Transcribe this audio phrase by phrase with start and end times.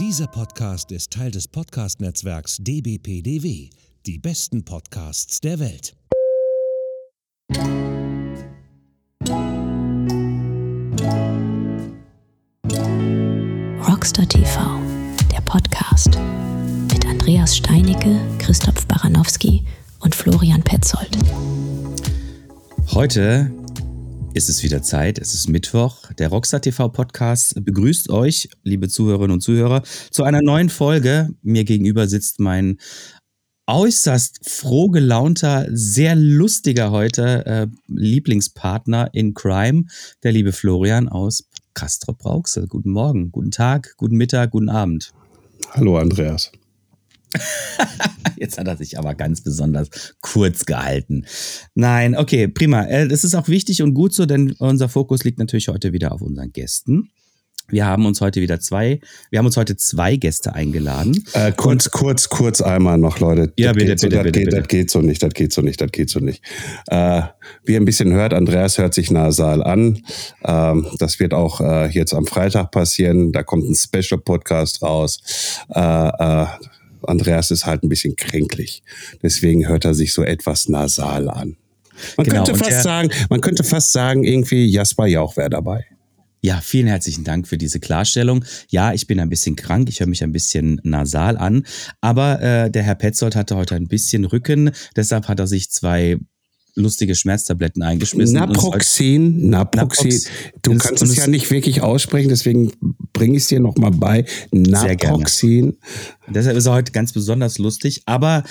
[0.00, 3.70] Dieser Podcast ist Teil des Podcast-Netzwerks dbpdw,
[4.06, 5.94] die besten Podcasts der Welt.
[13.88, 14.80] Rockstar TV,
[15.30, 16.18] der Podcast
[16.92, 19.64] mit Andreas Steinicke, Christoph Baranowski
[20.00, 21.16] und Florian Petzold.
[22.90, 23.48] Heute
[24.34, 25.18] ist es wieder Zeit.
[25.18, 26.12] Es ist Mittwoch.
[26.18, 31.30] Der Rockstar TV Podcast begrüßt euch, liebe Zuhörerinnen und Zuhörer, zu einer neuen Folge.
[31.42, 32.78] Mir gegenüber sitzt mein
[33.66, 39.84] äußerst froh gelaunter, sehr lustiger heute äh, Lieblingspartner in Crime,
[40.24, 42.66] der liebe Florian aus Castrop Brauxel.
[42.66, 45.12] Guten Morgen, guten Tag, guten Mittag, guten Abend.
[45.70, 46.50] Hallo Andreas.
[48.36, 49.88] Jetzt hat er sich aber ganz besonders
[50.20, 51.24] kurz gehalten.
[51.74, 52.84] Nein, okay, prima.
[52.84, 56.12] Äh, das ist auch wichtig und gut so, denn unser Fokus liegt natürlich heute wieder
[56.12, 57.10] auf unseren Gästen.
[57.68, 61.24] Wir haben uns heute wieder zwei, wir haben uns heute zwei Gäste eingeladen.
[61.32, 63.54] Äh, kurz, und, kurz, kurz einmal noch, Leute.
[63.56, 64.52] Ja, bitte, bitte, so, bitte, das bitte, geht.
[64.52, 66.44] Das geht so nicht, das geht so nicht, das geht so nicht.
[66.88, 67.22] Äh,
[67.64, 70.02] wie ihr ein bisschen hört, Andreas hört sich nasal an.
[70.44, 73.32] Ähm, das wird auch äh, jetzt am Freitag passieren.
[73.32, 75.22] Da kommt ein Special-Podcast raus.
[75.74, 76.46] Äh, äh,
[77.08, 78.82] Andreas ist halt ein bisschen kränklich.
[79.22, 81.56] Deswegen hört er sich so etwas nasal an.
[82.16, 85.84] Man Genau, könnte fast sagen, man könnte fast sagen, irgendwie Jasper Jauch wäre dabei.
[86.40, 88.44] Ja, vielen herzlichen Dank für diese Klarstellung.
[88.68, 91.64] Ja, ich bin ein bisschen krank, ich höre mich ein bisschen nasal an,
[92.02, 96.18] aber äh, der Herr Petzold hatte heute ein bisschen Rücken, deshalb hat er sich zwei
[96.76, 98.34] lustige Schmerztabletten eingeschmissen.
[98.36, 100.10] Naproxen, Naproxen.
[100.10, 100.28] Naprox-
[100.62, 102.72] Du ist- kannst es ja nicht wirklich aussprechen, deswegen
[103.12, 104.24] bringe ich es dir nochmal bei.
[104.52, 105.78] Naproxen.
[106.28, 108.02] Deshalb ist er heute ganz besonders lustig.
[108.06, 108.42] Aber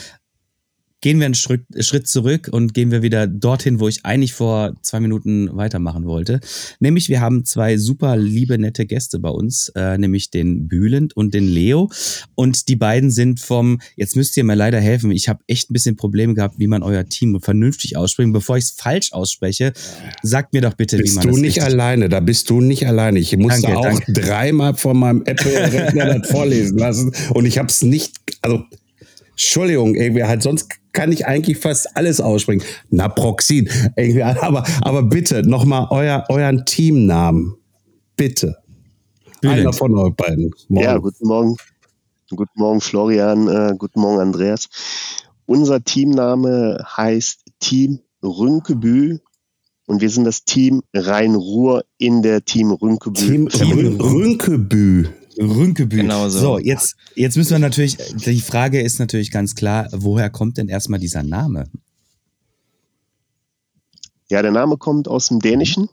[1.03, 4.73] gehen wir einen Schritt, Schritt zurück und gehen wir wieder dorthin, wo ich eigentlich vor
[4.83, 6.39] zwei Minuten weitermachen wollte.
[6.79, 11.33] Nämlich, wir haben zwei super liebe, nette Gäste bei uns, äh, nämlich den Bülent und
[11.33, 11.91] den Leo.
[12.35, 15.73] Und die beiden sind vom, jetzt müsst ihr mir leider helfen, ich habe echt ein
[15.73, 18.31] bisschen Probleme gehabt, wie man euer Team vernünftig ausspricht.
[18.31, 19.73] Bevor ich es falsch ausspreche,
[20.21, 22.61] sagt mir doch bitte, wie Bist man du das nicht richtig alleine, da bist du
[22.61, 23.19] nicht alleine.
[23.19, 24.13] Ich musste Danke, auch danke.
[24.13, 28.63] dreimal von meinem Apple-Rechner das vorlesen lassen und ich habe es nicht, also
[29.31, 32.63] Entschuldigung, irgendwie halt sonst kann ich eigentlich fast alles aussprechen.
[33.97, 37.55] Irgendwie, aber, aber bitte nochmal euer, euren Teamnamen.
[38.15, 38.57] Bitte.
[39.41, 39.59] Bülent.
[39.59, 40.51] Einer von euch beiden.
[40.69, 40.85] Morgen.
[40.85, 41.57] Ja, guten Morgen.
[42.29, 43.47] Guten Morgen, Florian.
[43.47, 44.69] Äh, guten Morgen, Andreas.
[45.45, 49.19] Unser Teamname heißt Team Rünkebü
[49.85, 53.19] und wir sind das Team Rhein-Ruhr in der Team Rünkebü.
[53.19, 55.09] Team, Rün Rünkebü.
[55.37, 55.97] Rünkebü.
[55.97, 56.39] Genau so.
[56.39, 60.69] So, jetzt, jetzt müssen wir natürlich, die Frage ist natürlich ganz klar, woher kommt denn
[60.69, 61.65] erstmal dieser Name?
[64.29, 65.89] Ja, der Name kommt aus dem Dänischen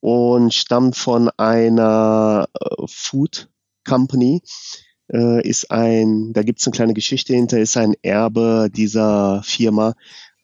[0.00, 3.48] und stammt von einer äh, Food
[3.86, 4.42] Company.
[5.12, 9.94] Äh, ist ein, da gibt es eine kleine Geschichte hinter, ist ein Erbe dieser Firma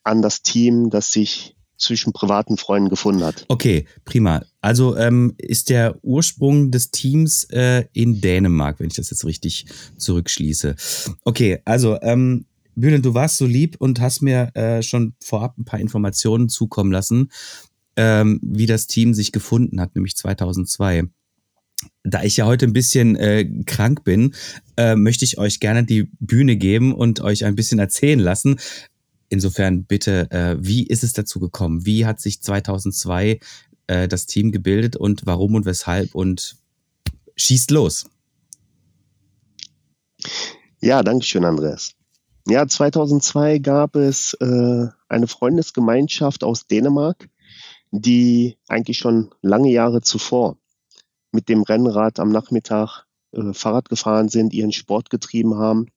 [0.03, 3.45] an das Team, das sich zwischen privaten Freunden gefunden hat.
[3.49, 4.43] Okay, prima.
[4.61, 9.67] Also ähm, ist der Ursprung des Teams äh, in Dänemark, wenn ich das jetzt richtig
[9.97, 10.77] zurückschließe.
[11.25, 12.47] Okay, also ähm,
[12.77, 16.93] Bülent, du warst so lieb und hast mir äh, schon vorab ein paar Informationen zukommen
[16.93, 17.31] lassen,
[17.97, 21.05] ähm, wie das Team sich gefunden hat, nämlich 2002.
[22.03, 24.35] Da ich ja heute ein bisschen äh, krank bin,
[24.77, 28.59] äh, möchte ich euch gerne die Bühne geben und euch ein bisschen erzählen lassen.
[29.35, 31.85] Insofern bitte, äh, wie ist es dazu gekommen?
[31.85, 33.41] Wie hat sich 2002
[33.89, 36.15] äh, das Team gebildet und warum und weshalb?
[36.15, 36.55] Und
[37.35, 38.07] schießt los.
[40.81, 41.95] Ja, danke schön, Andreas.
[42.47, 47.29] Ja, 2002 gab es äh, eine Freundesgemeinschaft aus Dänemark,
[47.91, 50.59] die eigentlich schon lange Jahre zuvor
[51.33, 55.89] mit dem Rennrad am Nachmittag äh, Fahrrad gefahren sind, ihren Sport getrieben haben.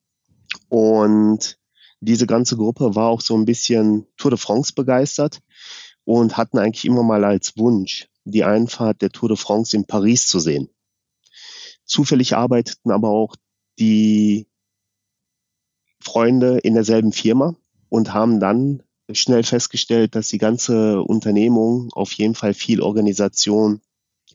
[0.69, 1.59] Und
[1.99, 5.39] diese ganze Gruppe war auch so ein bisschen Tour de France begeistert
[6.05, 10.27] und hatten eigentlich immer mal als Wunsch, die Einfahrt der Tour de France in Paris
[10.27, 10.69] zu sehen.
[11.85, 13.35] Zufällig arbeiteten aber auch
[13.79, 14.47] die
[16.01, 17.55] Freunde in derselben Firma
[17.89, 23.81] und haben dann schnell festgestellt, dass die ganze Unternehmung auf jeden Fall viel Organisation,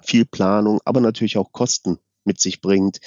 [0.03, 3.01] viel Planung, aber natürlich auch Kosten mit sich bringt,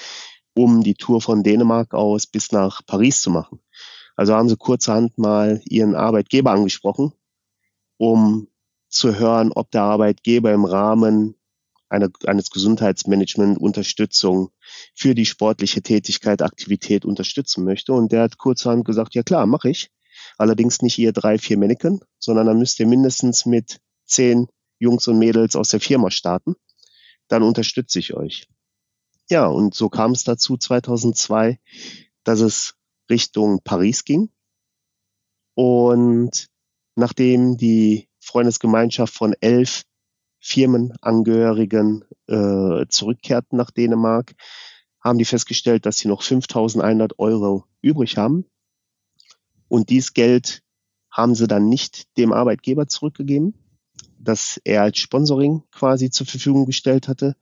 [0.54, 3.60] um die Tour von Dänemark aus bis nach Paris zu machen.
[4.16, 7.14] Also haben sie kurzerhand mal ihren Arbeitgeber angesprochen,
[7.98, 8.48] um
[8.88, 11.36] zu hören, ob der Arbeitgeber im Rahmen
[11.90, 14.50] einer, eines Gesundheitsmanagement Unterstützung
[14.96, 17.94] für die sportliche Tätigkeit, Aktivität unterstützen möchte.
[17.94, 19.90] Und der hat kurzerhand gesagt, ja klar, mache ich.
[20.38, 24.48] Allerdings nicht ihr drei, vier Männchen, sondern dann müsst ihr mindestens mit zehn
[24.80, 26.56] Jungs und Mädels aus der Firma starten.
[27.28, 28.48] Dann unterstütze ich euch.
[29.30, 31.60] Ja, und so kam es dazu 2002,
[32.24, 32.76] dass es
[33.10, 34.30] Richtung Paris ging.
[35.54, 36.48] Und
[36.96, 39.84] nachdem die Freundesgemeinschaft von elf
[40.40, 44.36] Firmenangehörigen äh, zurückkehrten nach Dänemark,
[45.02, 48.46] haben die festgestellt, dass sie noch 5.100 Euro übrig haben.
[49.68, 50.62] Und dieses Geld
[51.12, 53.54] haben sie dann nicht dem Arbeitgeber zurückgegeben,
[54.28, 57.36] das er als Sponsoring quasi zur Verfügung gestellt hatte,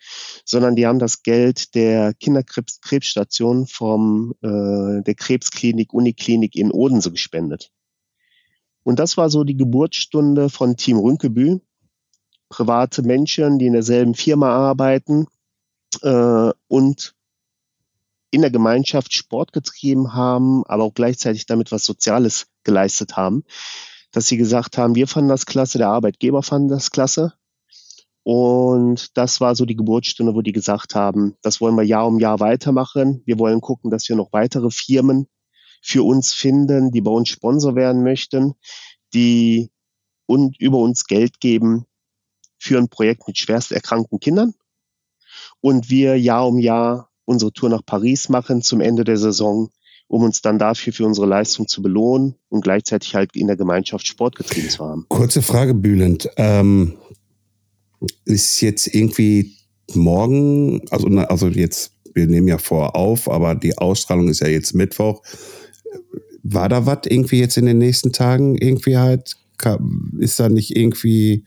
[0.45, 7.71] sondern die haben das Geld der Kinderkrebsstation vom äh, der Krebsklinik Uniklinik in Odense gespendet.
[8.83, 11.59] Und das war so die Geburtsstunde von Team Rünkebü.
[12.49, 15.25] Private Menschen, die in derselben Firma arbeiten
[16.01, 17.15] äh, und
[18.29, 23.43] in der Gemeinschaft Sport getrieben haben, aber auch gleichzeitig damit was Soziales geleistet haben
[24.13, 27.33] dass sie gesagt haben, wir fanden das klasse, der Arbeitgeber fand das klasse.
[28.21, 32.19] Und das war so die Geburtsstunde, wo die gesagt haben, das wollen wir Jahr um
[32.19, 33.21] Jahr weitermachen.
[33.25, 35.27] Wir wollen gucken, dass wir noch weitere Firmen
[35.81, 38.53] für uns finden, die bei uns Sponsor werden möchten,
[39.13, 39.71] die
[40.25, 41.85] und über uns Geld geben
[42.57, 44.53] für ein Projekt mit schwerst erkrankten Kindern.
[45.59, 49.69] Und wir Jahr um Jahr unsere Tour nach Paris machen zum Ende der Saison
[50.07, 54.05] um uns dann dafür für unsere Leistung zu belohnen und gleichzeitig halt in der Gemeinschaft
[54.07, 55.05] Sport getrieben zu haben.
[55.09, 56.29] Kurze Frage, Bülent.
[56.37, 56.93] Ähm,
[58.25, 59.55] ist jetzt irgendwie
[59.93, 64.73] morgen, also, also jetzt, wir nehmen ja vor auf, aber die Ausstrahlung ist ja jetzt
[64.73, 65.23] Mittwoch.
[66.43, 69.37] War da was irgendwie jetzt in den nächsten Tagen irgendwie halt?
[70.19, 71.45] Ist da nicht irgendwie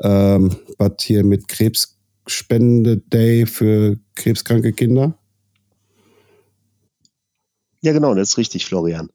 [0.00, 5.17] ähm, was hier mit Krebsspende-Day für krebskranke Kinder?
[7.80, 9.08] Ja, genau, das ist richtig, Florian.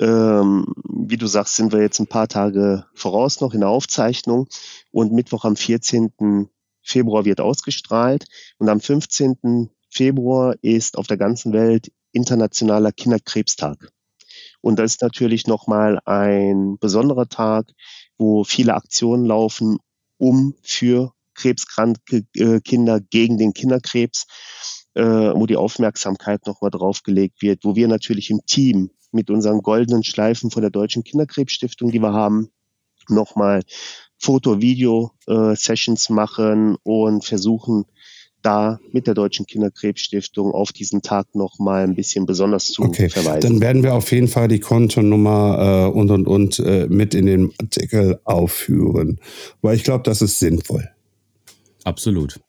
[0.00, 4.48] Ähm, wie du sagst, sind wir jetzt ein paar Tage voraus noch in der Aufzeichnung
[4.90, 6.48] und Mittwoch am 14.
[6.82, 8.24] Februar wird ausgestrahlt
[8.58, 9.70] und am 15.
[9.90, 13.90] Februar ist auf der ganzen Welt internationaler Kinderkrebstag.
[14.62, 17.66] Und das ist natürlich nochmal ein besonderer Tag,
[18.16, 19.78] wo viele Aktionen laufen,
[20.16, 24.26] um für krebskranke äh, Kinder gegen den Kinderkrebs
[24.96, 29.60] äh, wo die Aufmerksamkeit nochmal drauf gelegt wird, wo wir natürlich im Team mit unseren
[29.62, 32.48] goldenen Schleifen von der Deutschen Kinderkrebsstiftung, die wir haben,
[33.08, 33.62] nochmal
[34.18, 37.84] Foto-Video-Sessions äh, machen und versuchen,
[38.40, 43.10] da mit der Deutschen Kinderkrebsstiftung auf diesen Tag nochmal ein bisschen besonders zu okay.
[43.10, 43.40] verweisen.
[43.40, 47.26] Dann werden wir auf jeden Fall die Kontonummer äh, und und und äh, mit in
[47.26, 49.20] den Artikel aufführen.
[49.60, 50.88] Weil ich glaube, das ist sinnvoll.
[51.84, 52.40] Absolut.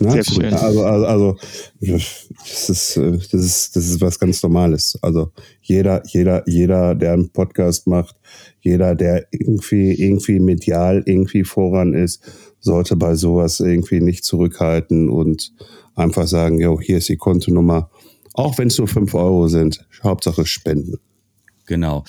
[0.00, 0.12] Ne?
[0.12, 0.54] Sehr schön.
[0.54, 1.36] Also, also, also
[1.80, 4.98] das, ist, das, ist, das ist was ganz Normales.
[5.02, 8.16] Also jeder, jeder, jeder, der einen Podcast macht,
[8.60, 12.22] jeder, der irgendwie, irgendwie medial irgendwie voran ist,
[12.60, 15.52] sollte bei sowas irgendwie nicht zurückhalten und
[15.94, 17.90] einfach sagen, jo, hier ist die Kontonummer.
[18.34, 20.98] Auch wenn es nur fünf Euro sind, Hauptsache spenden.
[21.66, 22.04] Genau.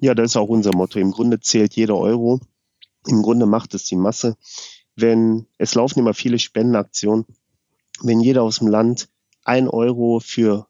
[0.00, 0.98] Ja, das ist auch unser Motto.
[0.98, 2.40] Im Grunde zählt jeder Euro.
[3.06, 4.36] Im Grunde macht es die Masse
[5.00, 7.24] wenn es laufen immer viele Spendenaktionen,
[8.02, 9.08] wenn jeder aus dem Land
[9.44, 10.66] ein Euro für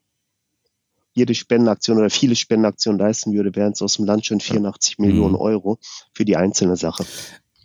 [1.13, 5.05] jede Spendenaktion oder viele Spendenaktionen leisten würde, wären es aus dem Land schon 84 mhm.
[5.05, 5.79] Millionen Euro
[6.13, 7.05] für die einzelne Sache.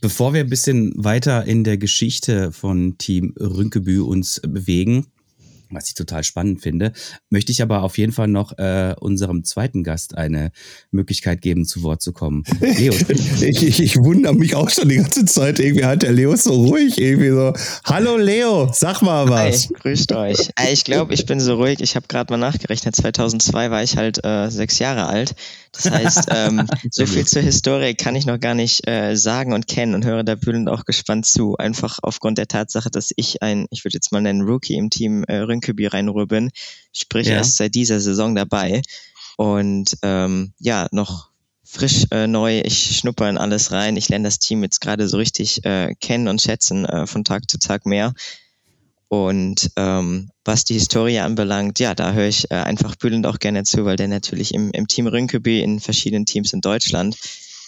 [0.01, 5.07] Bevor wir ein bisschen weiter in der Geschichte von Team Rünkebü uns bewegen,
[5.75, 6.93] was ich total spannend finde.
[7.31, 10.53] Möchte ich aber auf jeden Fall noch äh, unserem zweiten Gast eine
[10.91, 12.45] Möglichkeit geben, zu Wort zu kommen.
[12.61, 12.93] Leo.
[12.93, 15.59] ich, ich, ich wundere mich auch schon die ganze Zeit.
[15.59, 16.99] Irgendwie hat der Leo so ruhig.
[16.99, 17.53] Irgendwie so,
[17.85, 19.69] hallo Leo, sag mal was.
[19.69, 20.51] Hi, grüßt euch.
[20.73, 21.81] Ich glaube, ich bin so ruhig.
[21.81, 22.97] Ich habe gerade mal nachgerechnet.
[22.97, 25.35] 2002 war ich halt äh, sechs Jahre alt.
[25.73, 29.67] Das heißt, ähm, so viel zur Historie kann ich noch gar nicht äh, sagen und
[29.67, 31.57] kennen und höre da bühlend auch gespannt zu.
[31.57, 35.25] Einfach aufgrund der Tatsache, dass ich ein, ich würde jetzt mal nennen, Rookie im Team
[35.25, 36.51] äh, reinruhr bin.
[36.93, 37.35] Sprich, ja.
[37.35, 38.83] erst seit dieser Saison dabei.
[39.37, 41.31] Und ähm, ja, noch
[41.65, 42.61] frisch äh, neu.
[42.61, 43.97] Ich schnupper in alles rein.
[43.97, 47.51] Ich lerne das Team jetzt gerade so richtig äh, kennen und schätzen äh, von Tag
[47.51, 48.15] zu Tag mehr.
[49.09, 53.63] Und ähm, was die Historie anbelangt, ja, da höre ich äh, einfach bühlend auch gerne
[53.65, 57.17] zu, weil der natürlich im, im Team Rünkeby in verschiedenen Teams in Deutschland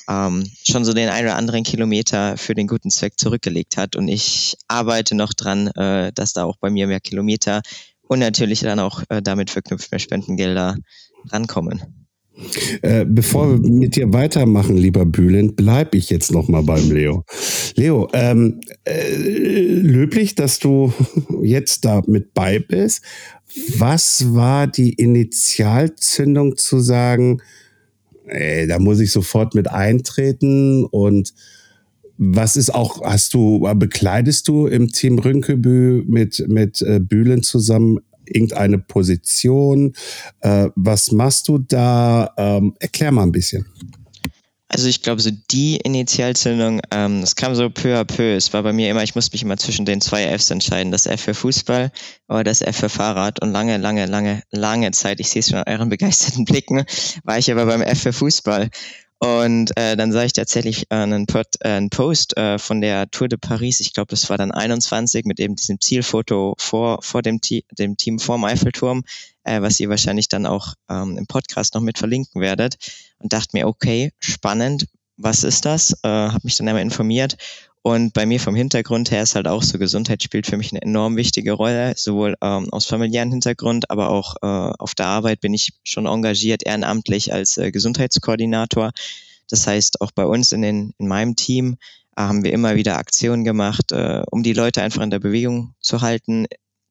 [0.08, 3.96] ähm, schon so den einen oder anderen Kilometer für den guten Zweck zurückgelegt hat.
[3.96, 7.62] Und ich arbeite noch dran, äh, dass da auch bei mir mehr Kilometer
[8.08, 10.76] und natürlich dann auch äh, damit verknüpft mehr Spendengelder
[11.30, 11.82] rankommen.
[12.82, 17.24] Äh, bevor wir mit dir weitermachen, lieber Bülent, bleibe ich jetzt noch mal beim Leo.
[17.76, 20.92] Leo, ähm, äh, löblich, dass du
[21.42, 23.02] jetzt da mit bei bist.
[23.78, 27.40] Was war die Initialzündung zu sagen,
[28.26, 31.32] ey, da muss ich sofort mit eintreten und
[32.18, 37.98] was ist auch, hast du, bekleidest du im Team Rünkebü mit, mit äh, Bühlen zusammen
[38.24, 39.92] irgendeine Position?
[40.40, 42.32] Äh, was machst du da?
[42.36, 43.66] Ähm, erklär mal ein bisschen.
[44.68, 48.34] Also ich glaube, so die Initialzündung, ähm, das kam so peu à peu.
[48.34, 50.90] Es war bei mir immer, ich musste mich immer zwischen den zwei Fs entscheiden.
[50.90, 51.92] Das F für Fußball
[52.28, 53.40] oder das F für Fahrrad.
[53.40, 56.84] Und lange, lange, lange, lange Zeit, ich sehe es schon an euren begeisterten Blicken,
[57.22, 58.70] war ich aber beim F für Fußball.
[59.18, 63.10] Und äh, dann sah ich tatsächlich äh, einen, Pod, äh, einen Post äh, von der
[63.10, 67.22] Tour de Paris, ich glaube, das war dann 21, mit eben diesem Zielfoto vor, vor
[67.22, 67.40] dem,
[67.78, 69.04] dem Team vorm Eiffelturm,
[69.44, 72.76] äh, was ihr wahrscheinlich dann auch ähm, im Podcast noch mit verlinken werdet.
[73.18, 75.92] Und dachte mir, okay, spannend, was ist das?
[76.02, 77.36] Äh, habe mich dann einmal informiert
[77.86, 80.82] und bei mir vom Hintergrund her ist halt auch so, Gesundheit spielt für mich eine
[80.82, 85.54] enorm wichtige Rolle, sowohl ähm, aus familiären Hintergrund, aber auch äh, auf der Arbeit bin
[85.54, 88.90] ich schon engagiert, ehrenamtlich als äh, Gesundheitskoordinator.
[89.48, 91.76] Das heißt, auch bei uns in, den, in meinem Team
[92.16, 95.74] äh, haben wir immer wieder Aktionen gemacht, äh, um die Leute einfach in der Bewegung
[95.78, 96.46] zu halten,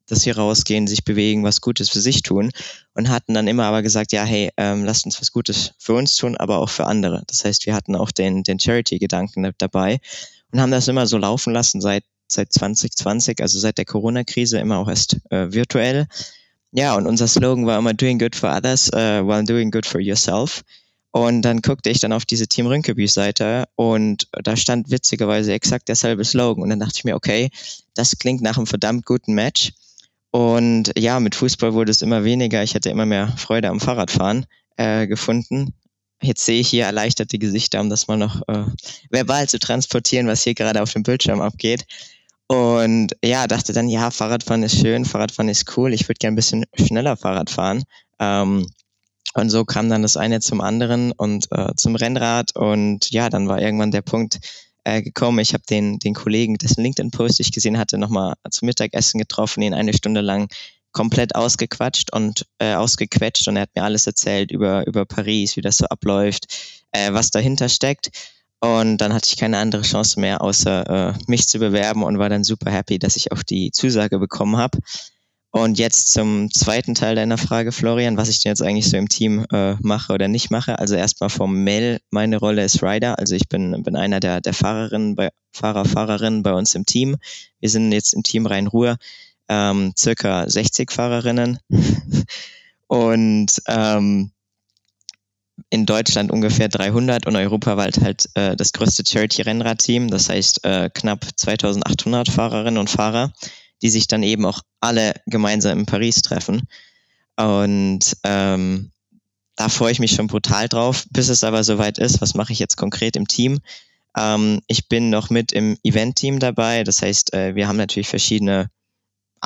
[0.08, 2.52] dass sie rausgehen, sich bewegen, was Gutes für sich tun
[2.94, 6.16] und hatten dann immer aber gesagt, ja, hey, ähm, lasst uns was Gutes für uns
[6.16, 7.24] tun, aber auch für andere.
[7.28, 10.00] Das heißt, wir hatten auch den, den Charity-Gedanken dabei
[10.56, 14.78] und haben das immer so laufen lassen seit, seit 2020, also seit der Corona-Krise, immer
[14.78, 16.08] auch erst äh, virtuell.
[16.72, 20.00] Ja, und unser Slogan war immer Doing Good for Others uh, while doing good for
[20.00, 20.64] yourself.
[21.12, 26.24] Und dann guckte ich dann auf diese Team Rünkeby-Seite und da stand witzigerweise exakt derselbe
[26.24, 26.64] Slogan.
[26.64, 27.50] Und dann dachte ich mir, okay,
[27.94, 29.74] das klingt nach einem verdammt guten Match.
[30.32, 32.64] Und ja, mit Fußball wurde es immer weniger.
[32.64, 34.46] Ich hatte immer mehr Freude am Fahrradfahren
[34.78, 35.74] äh, gefunden.
[36.26, 38.66] Jetzt sehe ich hier erleichterte Gesichter, um das mal noch äh,
[39.10, 41.86] verbal zu transportieren, was hier gerade auf dem Bildschirm abgeht.
[42.48, 46.36] Und ja, dachte dann, ja, Fahrradfahren ist schön, Fahrradfahren ist cool, ich würde gerne ein
[46.36, 47.84] bisschen schneller Fahrrad fahren.
[48.20, 48.68] Ähm,
[49.34, 52.56] und so kam dann das eine zum anderen und äh, zum Rennrad.
[52.56, 54.40] Und ja, dann war irgendwann der Punkt
[54.86, 55.40] äh, gekommen.
[55.40, 59.74] Ich habe den, den Kollegen, dessen LinkedIn-Post ich gesehen hatte, nochmal zum Mittagessen getroffen, ihn
[59.74, 60.48] eine Stunde lang
[60.96, 65.62] komplett ausgequatscht und äh, ausgequetscht und er hat mir alles erzählt über, über Paris, wie
[65.62, 66.48] das so abläuft,
[66.92, 68.10] äh, was dahinter steckt.
[68.62, 72.30] Und dann hatte ich keine andere Chance mehr, außer äh, mich zu bewerben und war
[72.30, 74.80] dann super happy, dass ich auch die Zusage bekommen habe.
[75.52, 79.10] Und jetzt zum zweiten Teil deiner Frage, Florian, was ich denn jetzt eigentlich so im
[79.10, 80.80] Team äh, mache oder nicht mache.
[80.80, 83.20] Also erstmal formell, meine Rolle ist Rider.
[83.20, 87.18] Also ich bin, bin einer der, der Fahrerinnen bei, Fahrer, Fahrerinnen bei uns im Team.
[87.60, 88.98] Wir sind jetzt im Team Rhein-Ruhr
[89.50, 91.60] ähm, circa 60 Fahrerinnen
[92.88, 94.32] und ähm,
[95.70, 101.26] in Deutschland ungefähr 300 und europaweit halt äh, das größte Charity-Rennradteam, das heißt äh, knapp
[101.36, 103.32] 2800 Fahrerinnen und Fahrer,
[103.82, 106.68] die sich dann eben auch alle gemeinsam in Paris treffen.
[107.38, 108.92] Und ähm,
[109.56, 111.06] da freue ich mich schon brutal drauf.
[111.12, 113.60] Bis es aber soweit ist, was mache ich jetzt konkret im Team?
[114.18, 116.84] Ähm, ich bin noch mit im Event-Team dabei.
[116.84, 118.70] Das heißt, äh, wir haben natürlich verschiedene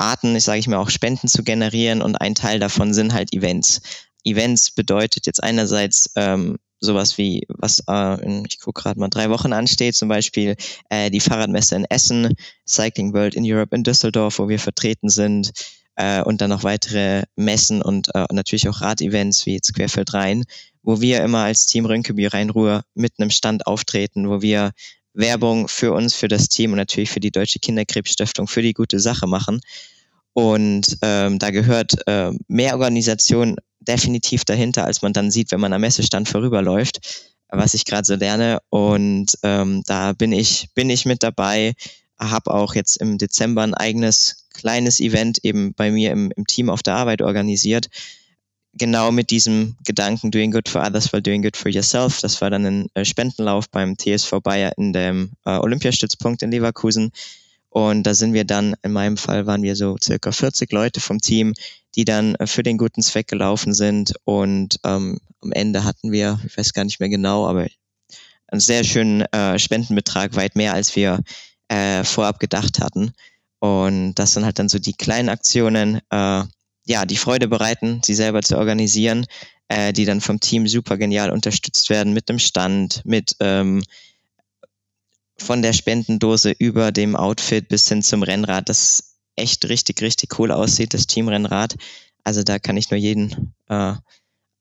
[0.00, 3.32] Arten, ich sage ich mal, auch Spenden zu generieren und ein Teil davon sind halt
[3.32, 3.80] Events.
[4.24, 9.30] Events bedeutet jetzt einerseits ähm, sowas wie, was äh, in, ich gucke gerade mal, drei
[9.30, 10.56] Wochen ansteht, zum Beispiel
[10.88, 12.34] äh, die Fahrradmesse in Essen,
[12.66, 15.52] Cycling World in Europe in Düsseldorf, wo wir vertreten sind
[15.96, 20.44] äh, und dann noch weitere Messen und äh, natürlich auch Radevents wie jetzt Querfeld Rhein,
[20.82, 24.72] wo wir immer als Team Rönkeby Rhein-Ruhr mit einem Stand auftreten, wo wir
[25.12, 29.00] Werbung für uns, für das Team und natürlich für die Deutsche Kinderkrebsstiftung für die gute
[29.00, 29.60] Sache machen.
[30.32, 35.72] Und ähm, da gehört äh, mehr Organisation definitiv dahinter, als man dann sieht, wenn man
[35.72, 38.58] am Messestand vorüberläuft, was ich gerade so lerne.
[38.70, 41.74] Und ähm, da bin ich, bin ich mit dabei,
[42.18, 46.70] habe auch jetzt im Dezember ein eigenes kleines Event eben bei mir im, im Team
[46.70, 47.88] auf der Arbeit organisiert,
[48.72, 52.20] genau mit diesem Gedanken Doing Good for Others while Doing Good for Yourself.
[52.20, 57.10] Das war dann ein äh, Spendenlauf beim TSV Bayer in dem äh, Olympiastützpunkt in Leverkusen.
[57.68, 61.20] Und da sind wir dann, in meinem Fall waren wir so circa 40 Leute vom
[61.20, 61.54] Team,
[61.94, 64.14] die dann äh, für den guten Zweck gelaufen sind.
[64.24, 67.66] Und ähm, am Ende hatten wir, ich weiß gar nicht mehr genau, aber
[68.48, 71.20] einen sehr schönen äh, Spendenbetrag, weit mehr als wir
[72.02, 73.12] vorab gedacht hatten.
[73.60, 76.00] Und das sind halt dann so die kleinen Aktionen,
[76.90, 79.26] ja, die Freude bereiten, sie selber zu organisieren,
[79.68, 83.84] äh, die dann vom Team super genial unterstützt werden mit dem Stand, mit ähm,
[85.38, 90.50] von der Spendendose über dem Outfit bis hin zum Rennrad, das echt richtig, richtig cool
[90.50, 91.76] aussieht, das Teamrennrad.
[92.24, 93.94] Also da kann ich nur jeden äh,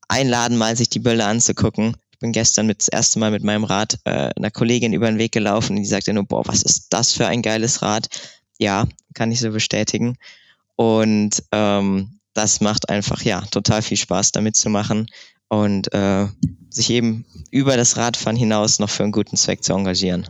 [0.07, 1.98] einladen, mal sich die Bilder anzugucken.
[2.12, 5.17] Ich bin gestern mit, das erste Mal mit meinem Rad äh, einer Kollegin über den
[5.17, 8.07] Weg gelaufen und die sagte nur, boah, was ist das für ein geiles Rad?
[8.59, 10.15] Ja, kann ich so bestätigen.
[10.75, 15.08] Und ähm, das macht einfach ja total viel Spaß damit zu machen
[15.50, 16.25] und äh,
[16.69, 20.25] sich eben über das Radfahren hinaus noch für einen guten Zweck zu engagieren.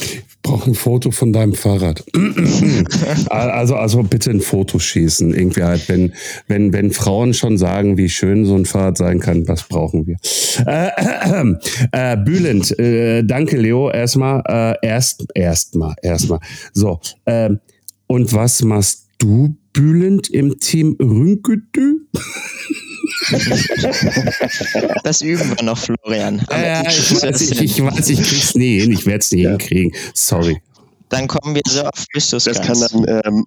[0.00, 2.04] Ich brauche ein Foto von deinem Fahrrad.
[3.30, 5.34] also, also bitte ein Foto schießen.
[5.34, 6.12] Irgendwie halt, wenn,
[6.46, 10.18] wenn, wenn Frauen schon sagen, wie schön so ein Fahrrad sein kann, was brauchen wir?
[10.66, 13.90] Äh, äh, äh, Bülent, äh, danke Leo.
[13.90, 16.38] Erstmal, äh, erst, erstmal, erstmal.
[16.72, 17.50] So, äh,
[18.06, 22.08] und was machst du, Bülent, im Team Rünketü?
[25.04, 26.44] das üben wir noch, Florian.
[26.50, 28.92] Ja, ich, weiß, ich, ich, weiß, ich krieg's nie hin.
[28.92, 29.50] Ich werde es nie ja.
[29.50, 29.92] hinkriegen.
[30.14, 30.60] Sorry.
[31.08, 32.92] Dann kommen wir so du es Das kannst.
[32.92, 33.44] kann dann, ähm,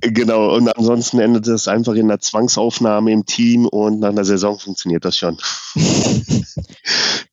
[0.00, 4.58] genau, und ansonsten endet es einfach in einer Zwangsaufnahme im Team und nach einer Saison
[4.58, 5.38] funktioniert das schon.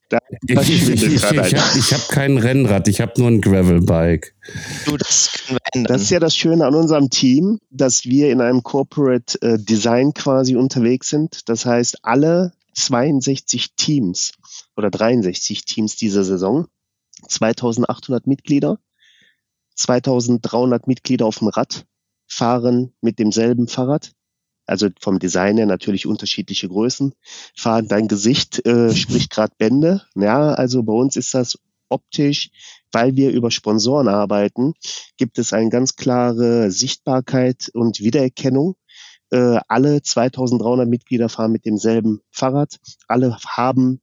[0.48, 4.36] ich, ich, ich, ich habe hab kein Rennrad, ich habe nur ein Gravelbike.
[4.86, 5.94] Du, das können wir ändern.
[5.94, 10.14] Das ist ja das Schöne an unserem Team, dass wir in einem Corporate äh, Design
[10.14, 11.50] quasi unterwegs sind.
[11.50, 14.34] Das heißt, alle 62 Teams
[14.76, 16.68] oder 63 Teams dieser Saison,
[17.28, 18.80] 2800 Mitglieder,
[19.76, 21.86] 2300 Mitglieder auf dem Rad,
[22.28, 24.14] fahren mit demselben Fahrrad
[24.65, 27.13] also vom Design her natürlich unterschiedliche Größen.
[27.55, 30.03] Fahren, dein Gesicht äh, spricht gerade Bände.
[30.15, 31.58] Ja, also bei uns ist das
[31.89, 32.50] optisch,
[32.91, 34.74] weil wir über Sponsoren arbeiten,
[35.17, 38.75] gibt es eine ganz klare Sichtbarkeit und Wiedererkennung.
[39.32, 42.79] Äh, alle 2300 Mitglieder fahren mit demselben Fahrrad.
[43.08, 44.01] Alle haben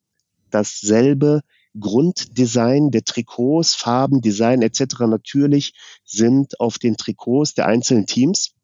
[0.51, 1.43] dasselbe
[1.79, 5.01] Grunddesign der Trikots, Farben, Design etc.
[5.07, 5.75] natürlich
[6.05, 8.55] sind auf den Trikots der einzelnen Teams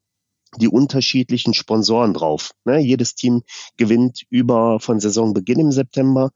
[0.58, 2.52] die unterschiedlichen Sponsoren drauf.
[2.64, 2.78] Ne?
[2.78, 3.42] Jedes Team
[3.76, 6.30] gewinnt über von Saisonbeginn im September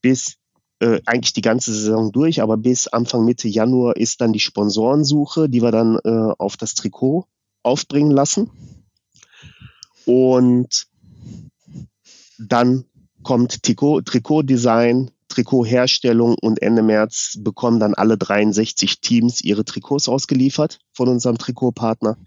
[0.00, 0.36] bis
[0.80, 5.48] äh, eigentlich die ganze Saison durch, aber bis Anfang Mitte Januar ist dann die Sponsorensuche,
[5.48, 7.26] die wir dann äh, auf das Trikot
[7.62, 8.50] aufbringen lassen.
[10.04, 10.88] Und
[12.38, 12.84] dann
[13.22, 20.78] kommt Trikot, Trikotdesign, Trikotherstellung und Ende März bekommen dann alle 63 Teams ihre Trikots ausgeliefert
[20.92, 22.18] von unserem Trikotpartner.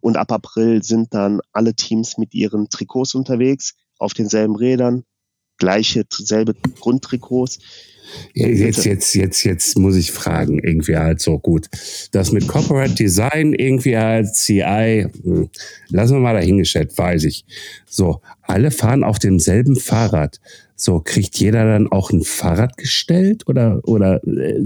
[0.00, 5.04] Und ab April sind dann alle Teams mit ihren Trikots unterwegs, auf denselben Rädern,
[5.56, 7.58] gleiche, selbe Grundtrikots.
[8.34, 11.68] Jetzt, jetzt, jetzt, jetzt muss ich fragen, irgendwie halt so gut.
[12.12, 15.48] Das mit Corporate Design irgendwie halt CI, hm,
[15.88, 17.44] lassen wir mal dahingestellt, weiß ich.
[17.86, 18.20] So,
[18.50, 20.40] alle fahren auf demselben Fahrrad.
[20.76, 24.56] So, kriegt jeder dann auch ein Fahrrad gestellt oder, oder äh,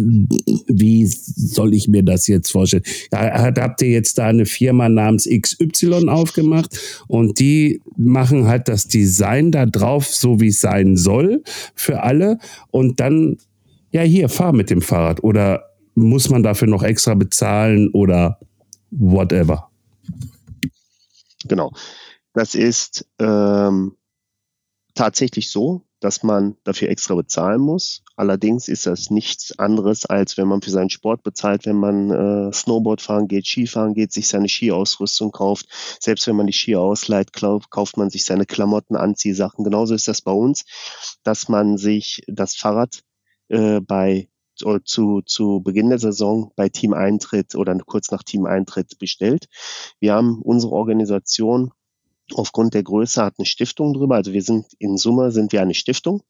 [0.69, 2.85] wie soll ich mir das jetzt vorstellen?
[3.13, 9.51] Habt ihr jetzt da eine Firma namens XY aufgemacht und die machen halt das Design
[9.51, 11.43] da drauf, so wie es sein soll
[11.75, 12.39] für alle
[12.71, 13.39] und dann,
[13.91, 15.65] ja, hier, fahr mit dem Fahrrad oder
[15.97, 18.39] muss man dafür noch extra bezahlen oder
[18.93, 19.69] whatever?
[21.47, 21.73] Genau.
[22.35, 23.97] Das ist ähm,
[24.95, 28.03] tatsächlich so, dass man dafür extra bezahlen muss.
[28.17, 32.53] Allerdings ist das nichts anderes, als wenn man für seinen Sport bezahlt, wenn man äh,
[32.53, 35.67] Snowboard fahren geht, Skifahren geht, sich seine Skiausrüstung kauft.
[36.01, 39.65] Selbst wenn man die Ski ausleiht, kauft man sich seine Klamotten, Anziehsachen.
[39.65, 40.65] Genauso ist das bei uns,
[41.23, 43.03] dass man sich das Fahrrad
[43.49, 44.29] äh, bei
[44.85, 49.47] zu, zu Beginn der Saison bei Team Eintritt oder kurz nach Team Eintritt bestellt.
[50.01, 51.73] Wir haben unsere Organisation
[52.33, 54.17] aufgrund der Größe hat eine Stiftung drüber.
[54.17, 56.23] Also wir sind in Summe sind wir eine Stiftung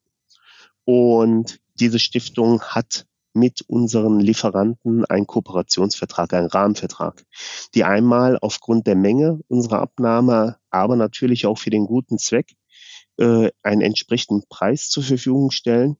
[0.84, 7.24] und diese Stiftung hat mit unseren Lieferanten einen Kooperationsvertrag, einen Rahmenvertrag,
[7.74, 12.54] die einmal aufgrund der Menge unserer Abnahme, aber natürlich auch für den guten Zweck
[13.16, 15.96] äh, einen entsprechenden Preis zur Verfügung stellen.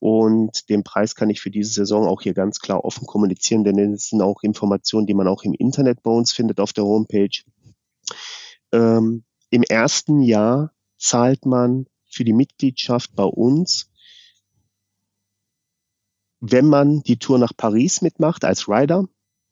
[0.00, 3.78] Und den Preis kann ich für diese Saison auch hier ganz klar offen kommunizieren, denn
[3.92, 7.42] es sind auch Informationen, die man auch im Internet bei uns findet auf der Homepage.
[8.72, 13.90] Ähm, im ersten Jahr zahlt man für die Mitgliedschaft bei uns,
[16.40, 19.04] wenn man die Tour nach Paris mitmacht als Rider,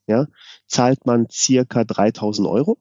[0.07, 0.27] ja,
[0.67, 2.77] zahlt man circa 3000 Euro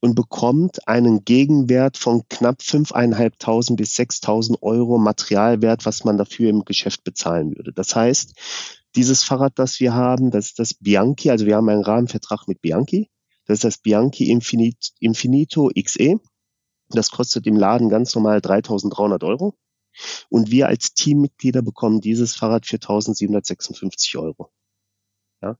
[0.00, 6.64] und bekommt einen Gegenwert von knapp 5.500 bis 6.000 Euro Materialwert, was man dafür im
[6.64, 7.72] Geschäft bezahlen würde.
[7.72, 8.34] Das heißt,
[8.94, 12.60] dieses Fahrrad, das wir haben, das ist das Bianchi, also wir haben einen Rahmenvertrag mit
[12.60, 13.10] Bianchi.
[13.50, 16.20] Das ist das Bianchi Infinito XE.
[16.90, 19.58] Das kostet im Laden ganz normal 3300 Euro.
[20.28, 24.52] Und wir als Teammitglieder bekommen dieses Fahrrad für 1756 Euro.
[25.42, 25.58] Ja.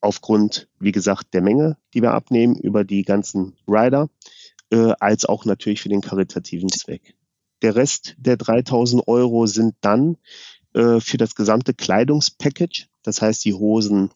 [0.00, 4.08] Aufgrund, wie gesagt, der Menge, die wir abnehmen über die ganzen Rider,
[4.70, 7.14] äh, als auch natürlich für den karitativen Zweck.
[7.60, 10.16] Der Rest der 3000 Euro sind dann
[10.72, 14.08] äh, für das gesamte Kleidungspackage, das heißt die Hosen,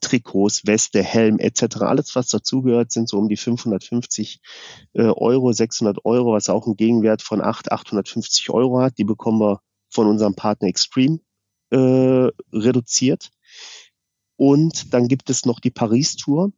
[0.00, 1.82] Trikots, Weste, Helm etc.
[1.82, 4.40] Alles, was dazugehört, sind so um die 550
[4.94, 8.98] äh, Euro, 600 Euro, was auch einen Gegenwert von 8, 850 Euro hat.
[8.98, 11.20] Die bekommen wir von unserem Partner Extreme
[11.70, 13.30] äh, reduziert.
[14.36, 16.52] Und dann gibt es noch die Paris-Tour.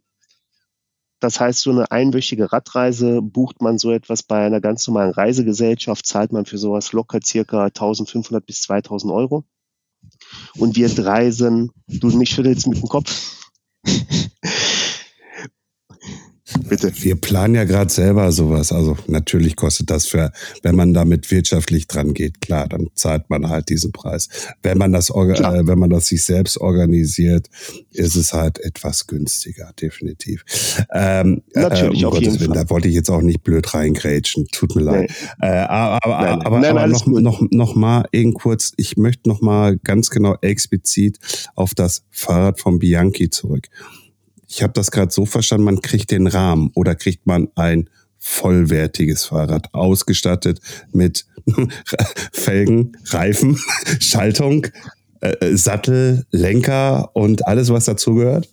[1.20, 6.06] Das heißt, so eine einwöchige Radreise bucht man so etwas bei einer ganz normalen Reisegesellschaft,
[6.06, 9.44] zahlt man für sowas locker circa 1500 bis 2000 Euro.
[10.56, 13.36] Und wir reisen, du nicht schüttelst mit dem Kopf.
[16.68, 16.92] Bitte.
[17.02, 18.72] Wir planen ja gerade selber sowas.
[18.72, 20.32] Also natürlich kostet das für,
[20.62, 24.28] wenn man damit wirtschaftlich dran geht, klar, dann zahlt man halt diesen Preis.
[24.62, 27.48] Wenn man das, äh, wenn man das sich selbst organisiert,
[27.92, 30.44] ist es halt etwas günstiger, definitiv.
[30.92, 32.54] Ähm, natürlich, äh, um auf jeden Fall.
[32.54, 34.46] Da wollte ich jetzt auch nicht blöd reingrätschen.
[34.50, 35.10] Tut mir leid.
[35.40, 39.28] Äh, aber aber, nein, aber, nein, aber noch, noch, noch mal eben kurz, ich möchte
[39.28, 41.18] noch mal ganz genau explizit
[41.54, 43.68] auf das Fahrrad von Bianchi zurück.
[44.48, 49.26] Ich habe das gerade so verstanden, man kriegt den Rahmen oder kriegt man ein vollwertiges
[49.26, 50.60] Fahrrad, ausgestattet
[50.92, 51.26] mit
[52.32, 53.58] Felgen, Reifen,
[54.00, 54.66] Schaltung,
[55.20, 58.48] äh, Sattel, Lenker und alles, was dazugehört?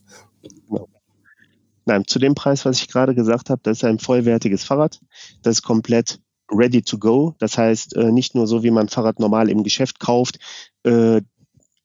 [1.86, 5.00] Nein, zu dem Preis, was ich gerade gesagt habe, das ist ein vollwertiges Fahrrad.
[5.44, 6.20] Das ist komplett
[6.52, 7.36] ready to go.
[7.40, 10.40] Das heißt, äh, nicht nur so, wie man Fahrrad normal im Geschäft kauft,
[10.84, 11.22] äh,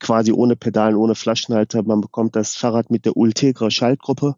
[0.00, 1.82] quasi ohne Pedalen, ohne Flaschenhalter.
[1.82, 4.34] Man bekommt das Fahrrad mit der Ultegra Schaltgruppe,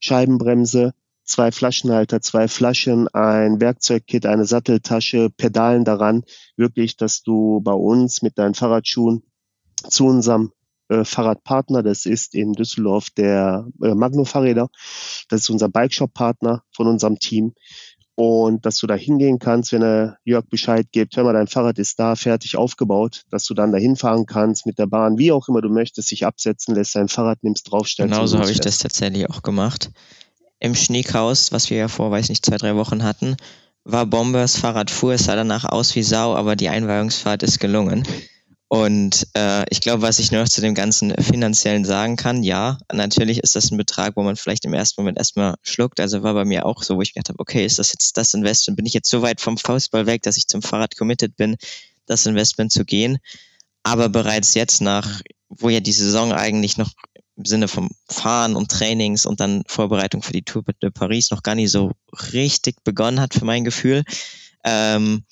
[0.00, 6.24] Scheibenbremse, zwei Flaschenhalter, zwei Flaschen, ein Werkzeugkit, eine Satteltasche, Pedalen daran.
[6.56, 9.22] Wirklich, dass du bei uns mit deinen Fahrradschuhen
[9.88, 10.52] zu unserem
[10.88, 14.68] äh, Fahrradpartner, das ist in Düsseldorf der äh, Magno Fahrräder,
[15.28, 17.54] das ist unser Bikeshop-Partner von unserem Team
[18.22, 21.80] und dass du da hingehen kannst, wenn er Jörg Bescheid gibt, hör mal, dein Fahrrad
[21.80, 25.48] ist da, fertig aufgebaut, dass du dann da hinfahren kannst mit der Bahn, wie auch
[25.48, 28.12] immer du möchtest, sich absetzen lässt, dein Fahrrad nimmst, draufstellst.
[28.12, 29.90] Genauso habe ich das tatsächlich auch gemacht.
[30.60, 33.36] Im Schneekhaus, was wir ja vor, weiß nicht, zwei, drei Wochen hatten,
[33.82, 38.06] war Bombers Fahrrad fuhr, es sah danach aus wie Sau, aber die Einweihungsfahrt ist gelungen.
[38.72, 43.40] Und äh, ich glaube, was ich noch zu dem ganzen finanziellen sagen kann, ja, natürlich
[43.40, 46.00] ist das ein Betrag, wo man vielleicht im ersten Moment erstmal schluckt.
[46.00, 48.32] Also war bei mir auch so, wo ich gedacht habe, okay, ist das jetzt das
[48.32, 48.78] Investment?
[48.78, 51.58] Bin ich jetzt so weit vom Faustball weg, dass ich zum Fahrrad committed bin,
[52.06, 53.18] das Investment zu gehen?
[53.82, 56.92] Aber bereits jetzt nach, wo ja die Saison eigentlich noch
[57.36, 61.42] im Sinne vom Fahren und Trainings und dann Vorbereitung für die Tour de Paris noch
[61.42, 61.92] gar nicht so
[62.32, 64.02] richtig begonnen hat für mein Gefühl,
[64.64, 65.26] ähm,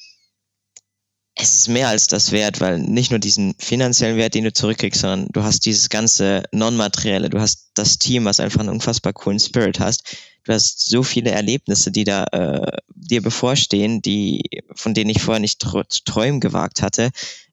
[1.42, 5.00] es ist mehr als das wert, weil nicht nur diesen finanziellen Wert, den du zurückkriegst,
[5.00, 9.40] sondern du hast dieses ganze Non-Materielle, du hast das Team, was einfach einen unfassbar coolen
[9.40, 10.16] Spirit hast.
[10.44, 14.42] Du hast so viele Erlebnisse, die da äh, dir bevorstehen, die,
[14.74, 17.11] von denen ich vorher nicht zu träumen gewagt hatte,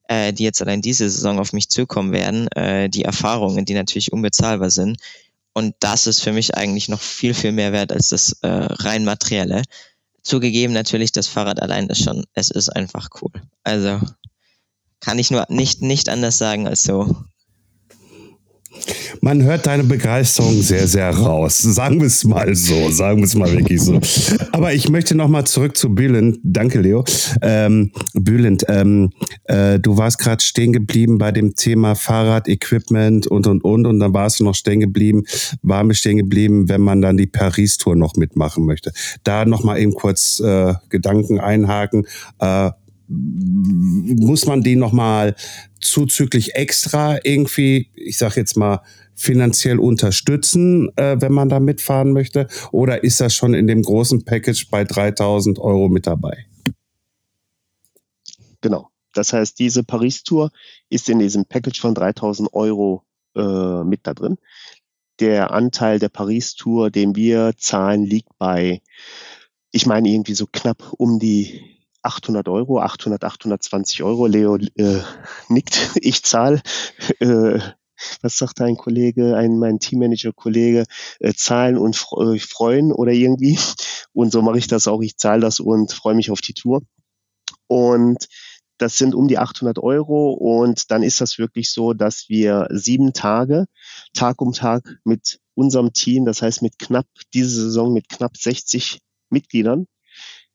[0.08, 4.12] äh, die jetzt allein diese Saison auf mich zukommen werden, äh, die Erfahrungen, die natürlich
[4.12, 4.98] unbezahlbar sind.
[5.52, 9.04] Und das ist für mich eigentlich noch viel, viel mehr wert als das äh, rein
[9.04, 9.62] materielle.
[10.28, 13.32] Zugegeben, natürlich, das Fahrrad allein ist schon, es ist einfach cool.
[13.64, 13.98] Also
[15.00, 17.24] kann ich nur nicht, nicht anders sagen als so.
[19.20, 21.58] Man hört deine Begeisterung sehr, sehr raus.
[21.58, 22.90] Sagen wir es mal so.
[22.90, 24.00] Sagen wir es mal wirklich so.
[24.52, 26.38] Aber ich möchte noch mal zurück zu Bülent.
[26.42, 27.04] Danke, Leo.
[27.42, 29.10] Ähm, Bülent, ähm,
[29.44, 33.86] äh, du warst gerade stehen geblieben bei dem Thema Fahrrad-Equipment und, und, und.
[33.86, 35.24] Und dann warst du noch stehen geblieben,
[35.62, 38.92] war mir stehen geblieben, wenn man dann die Paris-Tour noch mitmachen möchte.
[39.24, 42.06] Da noch mal eben kurz äh, Gedanken einhaken.
[42.38, 42.70] Äh,
[43.08, 45.34] muss man die nochmal
[45.80, 48.82] zuzüglich extra irgendwie, ich sag jetzt mal,
[49.14, 52.46] finanziell unterstützen, äh, wenn man da mitfahren möchte?
[52.70, 56.46] Oder ist das schon in dem großen Package bei 3000 Euro mit dabei?
[58.60, 58.90] Genau.
[59.14, 60.50] Das heißt, diese Paris-Tour
[60.90, 63.02] ist in diesem Package von 3000 Euro
[63.34, 64.36] äh, mit da drin.
[65.18, 68.82] Der Anteil der Paris-Tour, den wir zahlen, liegt bei,
[69.72, 71.77] ich meine, irgendwie so knapp um die
[72.08, 74.26] 800 Euro, 800, 820 Euro.
[74.26, 75.00] Leo äh,
[75.48, 76.62] nickt, ich zahle.
[77.20, 77.60] Äh,
[78.22, 80.84] was sagt ein Kollege, ein mein Teammanager-Kollege,
[81.20, 83.58] äh, zahlen und äh, freuen oder irgendwie.
[84.12, 85.00] Und so mache ich das auch.
[85.02, 86.82] Ich zahle das und freue mich auf die Tour.
[87.68, 88.26] Und
[88.78, 93.12] das sind um die 800 Euro und dann ist das wirklich so, dass wir sieben
[93.12, 93.66] Tage,
[94.14, 99.00] Tag um Tag mit unserem Team, das heißt mit knapp, diese Saison mit knapp 60
[99.30, 99.86] Mitgliedern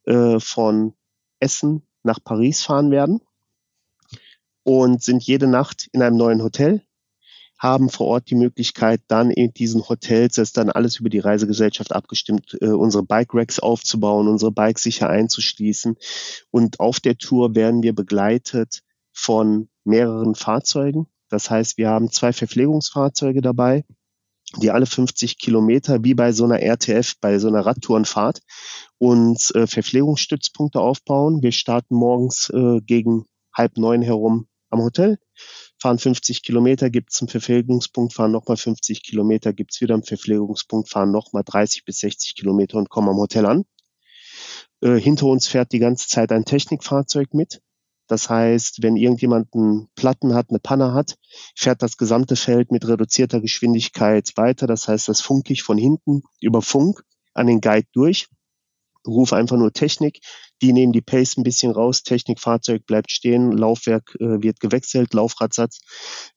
[0.06, 0.94] äh, von
[1.44, 3.22] Essen nach Paris fahren werden
[4.64, 6.82] und sind jede Nacht in einem neuen Hotel,
[7.60, 11.20] haben vor Ort die Möglichkeit, dann in diesen Hotels, das ist dann alles über die
[11.20, 15.96] Reisegesellschaft abgestimmt, äh, unsere Bike-Racks aufzubauen, unsere Bikes sicher einzuschließen.
[16.50, 21.08] Und auf der Tour werden wir begleitet von mehreren Fahrzeugen.
[21.30, 23.86] Das heißt, wir haben zwei Verpflegungsfahrzeuge dabei,
[24.58, 28.42] die alle 50 Kilometer wie bei so einer RTF, bei so einer Radtourenfahrt
[28.98, 31.42] uns äh, Verpflegungsstützpunkte aufbauen.
[31.42, 35.20] Wir starten morgens äh, gegen halb neun herum am Hotel,
[35.80, 41.12] fahren 50 Kilometer, gibt's einen Verpflegungspunkt, fahren nochmal 50 Kilometer, gibt's wieder einen Verpflegungspunkt, fahren
[41.12, 43.66] nochmal 30 bis 60 Kilometer und kommen am Hotel an.
[44.82, 47.62] Äh, hinter uns fährt die ganze Zeit ein Technikfahrzeug mit.
[48.08, 51.16] Das heißt, wenn irgendjemand einen Platten hat, eine Panne hat,
[51.56, 54.68] fährt das gesamte Feld mit reduzierter Geschwindigkeit weiter.
[54.68, 58.28] Das heißt, das funke ich von hinten über Funk an den Guide durch,
[59.08, 60.20] rufe einfach nur Technik.
[60.62, 65.14] Die nehmen die Pace ein bisschen raus, Technik, Fahrzeug bleibt stehen, Laufwerk äh, wird gewechselt,
[65.14, 65.82] Laufradsatz,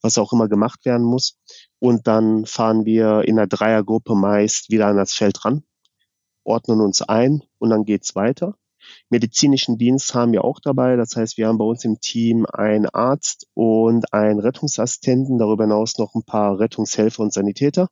[0.01, 1.39] was auch immer gemacht werden muss.
[1.79, 5.65] Und dann fahren wir in einer Dreiergruppe meist wieder an das Feld ran,
[6.45, 8.57] ordnen uns ein und dann geht's weiter.
[9.09, 10.97] Medizinischen Dienst haben wir auch dabei.
[10.97, 15.99] Das heißt, wir haben bei uns im Team einen Arzt und einen Rettungsassistenten, darüber hinaus
[15.99, 17.89] noch ein paar Rettungshelfer und Sanitäter.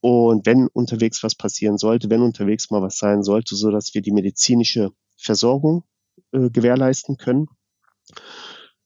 [0.00, 4.02] Und wenn unterwegs was passieren sollte, wenn unterwegs mal was sein sollte, so dass wir
[4.02, 5.84] die medizinische Versorgung
[6.32, 7.48] äh, gewährleisten können.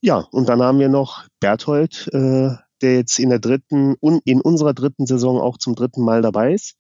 [0.00, 4.40] Ja, und dann haben wir noch Berthold, äh, der jetzt in der dritten und in
[4.40, 6.76] unserer dritten Saison auch zum dritten Mal dabei ist.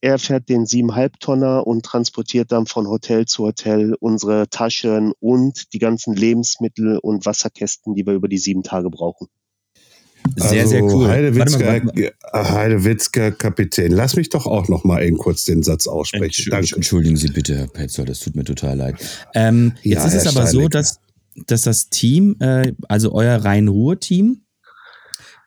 [0.00, 5.72] Er fährt den siebeneinhalb Tonner und transportiert dann von Hotel zu Hotel unsere Taschen und
[5.72, 9.28] die ganzen Lebensmittel und Wasserkästen, die wir über die sieben Tage brauchen.
[10.34, 11.08] Sehr, also, sehr cool.
[11.08, 11.80] Heidewitzka,
[12.32, 13.92] Heidewitzka Kapitän.
[13.92, 16.52] Lass mich doch auch noch mal eben kurz den Satz aussprechen.
[16.52, 18.96] Entsch Entschuldigen Sie bitte, Herr Petzold, das tut mir total leid.
[19.34, 21.00] Ähm, jetzt ja, ist es aber so, dass,
[21.46, 24.42] dass das Team, äh, also euer Rhein-Ruhr-Team,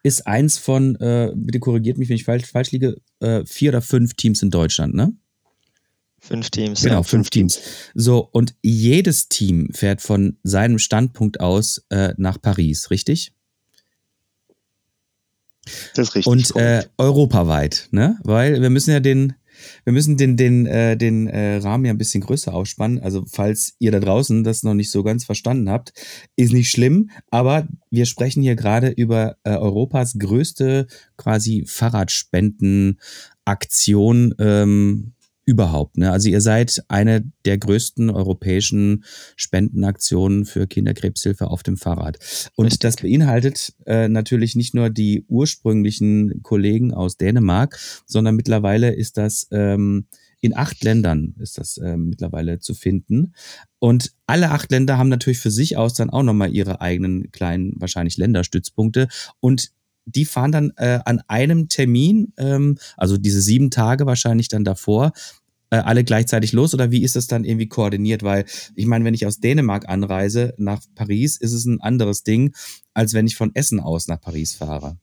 [0.09, 3.81] ist eins von, äh, bitte korrigiert mich, wenn ich falsch, falsch liege, äh, vier oder
[3.81, 5.13] fünf Teams in Deutschland, ne?
[6.19, 6.81] Fünf Teams.
[6.81, 7.59] Genau, ja, fünf Teams.
[7.95, 13.33] So, und jedes Team fährt von seinem Standpunkt aus äh, nach Paris, richtig?
[15.95, 16.27] Das ist richtig.
[16.27, 18.17] Und äh, europaweit, ne?
[18.23, 19.33] Weil wir müssen ja den,
[19.83, 22.99] wir müssen den, den, äh, den äh, Rahmen ja ein bisschen größer ausspannen.
[22.99, 25.93] Also, falls ihr da draußen das noch nicht so ganz verstanden habt,
[26.35, 34.35] ist nicht schlimm, aber wir sprechen hier gerade über äh, Europas größte quasi Fahrradspendenaktion.
[34.39, 35.13] Ähm,
[35.49, 35.97] überhaupt.
[35.97, 36.11] Ne?
[36.11, 39.03] Also ihr seid eine der größten europäischen
[39.35, 42.19] Spendenaktionen für Kinderkrebshilfe auf dem Fahrrad.
[42.55, 42.81] Und Richtig.
[42.81, 49.47] das beinhaltet äh, natürlich nicht nur die ursprünglichen Kollegen aus Dänemark, sondern mittlerweile ist das
[49.49, 50.05] ähm,
[50.41, 53.33] in acht Ländern ist das äh, mittlerweile zu finden.
[53.79, 57.73] Und alle acht Länder haben natürlich für sich aus dann auch nochmal ihre eigenen kleinen,
[57.75, 59.09] wahrscheinlich Länderstützpunkte.
[59.41, 59.73] Und
[60.15, 65.11] die fahren dann äh, an einem Termin, ähm, also diese sieben Tage wahrscheinlich dann davor,
[65.71, 68.23] äh, alle gleichzeitig los oder wie ist das dann irgendwie koordiniert?
[68.23, 68.45] Weil
[68.75, 72.55] ich meine, wenn ich aus Dänemark anreise nach Paris, ist es ein anderes Ding,
[72.93, 74.97] als wenn ich von Essen aus nach Paris fahre.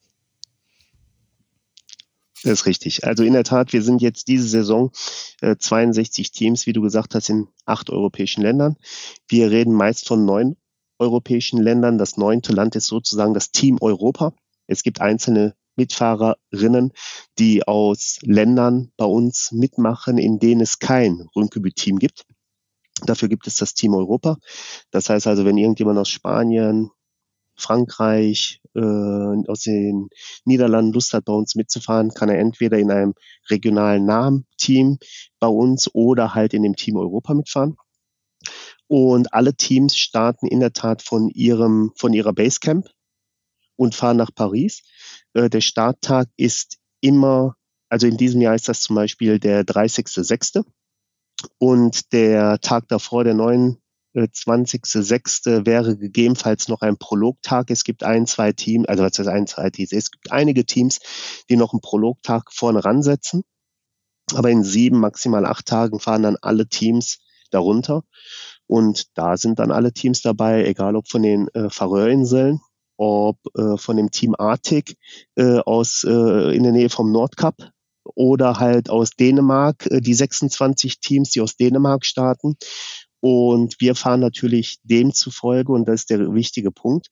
[2.43, 3.05] Das ist richtig.
[3.05, 4.93] Also in der Tat, wir sind jetzt diese Saison
[5.41, 8.77] äh, 62 Teams, wie du gesagt hast, in acht europäischen Ländern.
[9.29, 10.57] Wir reden meist von neun
[10.99, 11.99] europäischen Ländern.
[11.99, 14.33] Das neunte Land ist sozusagen das Team Europa.
[14.67, 16.93] Es gibt einzelne Mitfahrerinnen,
[17.39, 22.25] die aus Ländern bei uns mitmachen, in denen es kein Rundgebiet-Team gibt.
[23.05, 24.39] Dafür gibt es das Team Europa.
[24.91, 26.91] Das heißt also, wenn irgendjemand aus Spanien,
[27.57, 30.09] Frankreich, äh, aus den
[30.45, 33.15] Niederlanden Lust hat, bei uns mitzufahren, kann er entweder in einem
[33.51, 34.99] regionalen Namen-Team
[35.41, 37.77] bei uns oder halt in dem Team Europa mitfahren.
[38.89, 42.87] Und alle Teams starten in der Tat von ihrem, von ihrer Basecamp
[43.77, 44.83] und fahren nach Paris.
[45.35, 47.55] Äh, der Starttag ist immer,
[47.89, 50.65] also in diesem Jahr ist das zum Beispiel der 30.06.
[51.59, 55.67] Und der Tag davor, der 29.06.
[55.67, 57.71] wäre gegebenenfalls noch ein Prologtag.
[57.71, 59.93] Es gibt ein, zwei Teams, also was heißt ein, zwei Teams?
[59.93, 61.01] Es gibt einige Teams,
[61.51, 63.45] die noch einen Prologtag vorne ransetzen.
[64.35, 67.19] Aber in sieben, maximal acht Tagen fahren dann alle Teams
[67.51, 68.03] darunter.
[68.67, 72.61] Und da sind dann alle Teams dabei, egal ob von den äh, Färöerinseln
[72.97, 74.97] ob äh, von dem Team Arctic
[75.37, 77.57] äh, aus äh, in der Nähe vom Nordkap
[78.15, 82.57] oder halt aus Dänemark, äh, die 26 Teams, die aus Dänemark starten.
[83.21, 87.09] Und wir fahren natürlich demzufolge, und das ist der wichtige Punkt,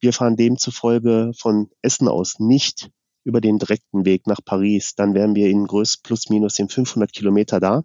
[0.00, 2.90] wir fahren demzufolge von Essen aus nicht
[3.24, 4.94] über den direkten Weg nach Paris.
[4.94, 7.82] Dann wären wir in Größe plus minus in 500 Kilometer da.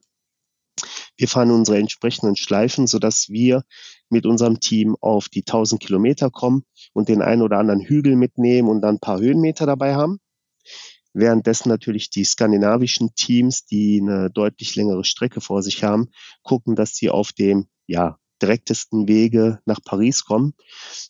[1.18, 3.64] Wir fahren unsere entsprechenden Schleifen, sodass wir
[4.10, 8.70] mit unserem Team auf die 1000 Kilometer kommen und den einen oder anderen Hügel mitnehmen
[8.70, 10.20] und dann ein paar Höhenmeter dabei haben.
[11.14, 16.10] Währenddessen natürlich die skandinavischen Teams, die eine deutlich längere Strecke vor sich haben,
[16.42, 20.54] gucken, dass sie auf dem ja, direktesten Wege nach Paris kommen,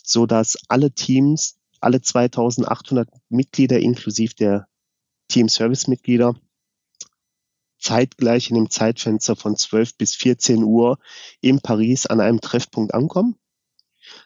[0.03, 4.67] so dass alle Teams, alle 2800 Mitglieder inklusive der
[5.27, 6.35] Team Service Mitglieder
[7.81, 10.99] zeitgleich in dem Zeitfenster von 12 bis 14 Uhr
[11.41, 13.35] in Paris an einem Treffpunkt ankommen.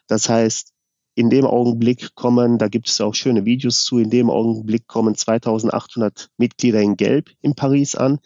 [0.06, 0.74] Das heißt,
[1.16, 5.14] in dem Augenblick kommen, da gibt es auch schöne Videos zu, in dem Augenblick kommen
[5.14, 8.18] 2800 Mitglieder in Gelb in Paris an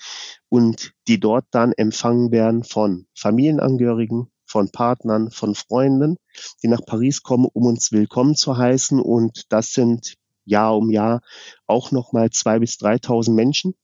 [0.48, 6.16] und die dort dann empfangen werden von Familienangehörigen, von Partnern, von Freunden,
[6.64, 8.98] die nach Paris kommen, um uns willkommen zu heißen.
[8.98, 11.20] Und das sind Jahr um Jahr
[11.68, 13.74] auch nochmal zwei bis 3.000 Menschen,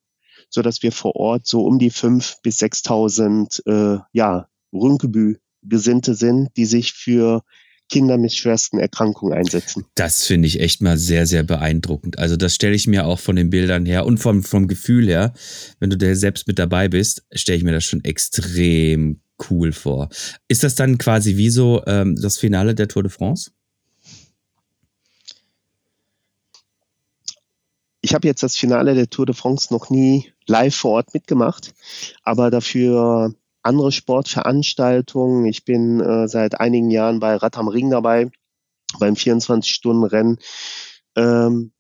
[0.51, 6.49] so dass wir vor Ort so um die fünf bis 6.000 äh, ja, Rünkebü-Gesinnte sind,
[6.57, 7.45] die sich für
[7.89, 9.85] Kinder mit schwersten Erkrankungen einsetzen.
[9.95, 12.19] Das finde ich echt mal sehr, sehr beeindruckend.
[12.19, 15.33] Also das stelle ich mir auch von den Bildern her und vom, vom Gefühl her,
[15.79, 19.21] wenn du da selbst mit dabei bist, stelle ich mir das schon extrem
[19.51, 20.09] cool vor.
[20.49, 23.51] Ist das dann quasi wie so ähm, das Finale der Tour de France?
[28.01, 31.75] Ich habe jetzt das Finale der Tour de France noch nie live vor Ort mitgemacht,
[32.23, 33.35] aber dafür
[33.67, 35.45] andere Sportveranstaltungen.
[35.47, 38.31] Ich bin äh, seit einigen Jahren bei Rad am Ring dabei,
[38.99, 40.39] beim 24-Stunden-Rennen.
[41.17, 41.73] Ähm,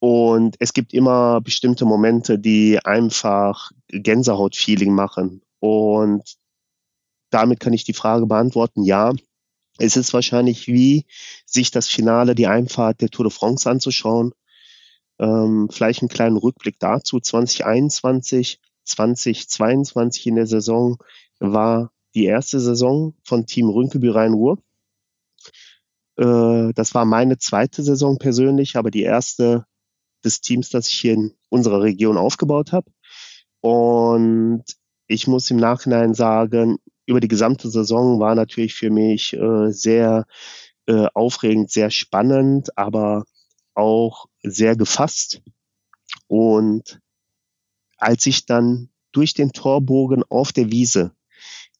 [0.00, 5.42] und es gibt immer bestimmte Momente, die einfach Gänsehaut-Feeling machen.
[5.60, 6.36] Und
[7.30, 9.12] damit kann ich die Frage beantworten, ja,
[9.78, 11.06] es ist wahrscheinlich wie
[11.46, 14.32] sich das Finale, die Einfahrt der Tour de France anzuschauen.
[15.18, 17.20] Ähm, vielleicht einen kleinen Rückblick dazu.
[17.20, 18.58] 2021
[18.90, 20.98] 2022 in der Saison
[21.38, 24.58] war die erste Saison von Team Rünkeby Rhein-Ruhr.
[26.16, 29.64] Äh, das war meine zweite Saison persönlich, aber die erste
[30.24, 32.90] des Teams, das ich hier in unserer Region aufgebaut habe.
[33.60, 34.64] Und
[35.06, 40.26] ich muss im Nachhinein sagen, über die gesamte Saison war natürlich für mich äh, sehr
[40.86, 43.24] äh, aufregend, sehr spannend, aber
[43.74, 45.42] auch sehr gefasst.
[46.26, 47.00] Und
[48.00, 51.12] als ich dann durch den Torbogen auf der Wiese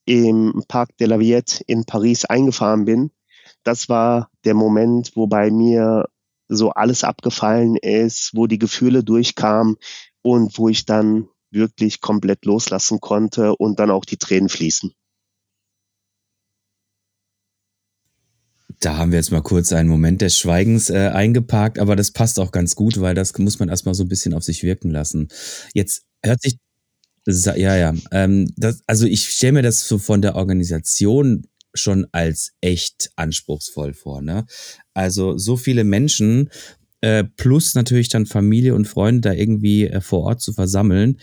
[0.04, 3.10] im Parc de la Villette in Paris eingefahren bin,
[3.62, 6.08] das war der Moment, wo bei mir
[6.48, 9.76] so alles abgefallen ist, wo die Gefühle durchkamen
[10.22, 14.92] und wo ich dann wirklich komplett loslassen konnte und dann auch die Tränen fließen.
[18.80, 22.40] Da haben wir jetzt mal kurz einen Moment des Schweigens äh, eingeparkt, aber das passt
[22.40, 25.28] auch ganz gut, weil das muss man erstmal so ein bisschen auf sich wirken lassen.
[25.74, 26.58] Jetzt hört sich,
[27.26, 32.52] ja, ja, ähm, das, also ich stelle mir das so von der Organisation schon als
[32.60, 34.22] echt anspruchsvoll vor.
[34.22, 34.46] Ne?
[34.94, 36.50] Also so viele Menschen
[37.00, 41.20] äh, plus natürlich dann Familie und Freunde da irgendwie äh, vor Ort zu versammeln.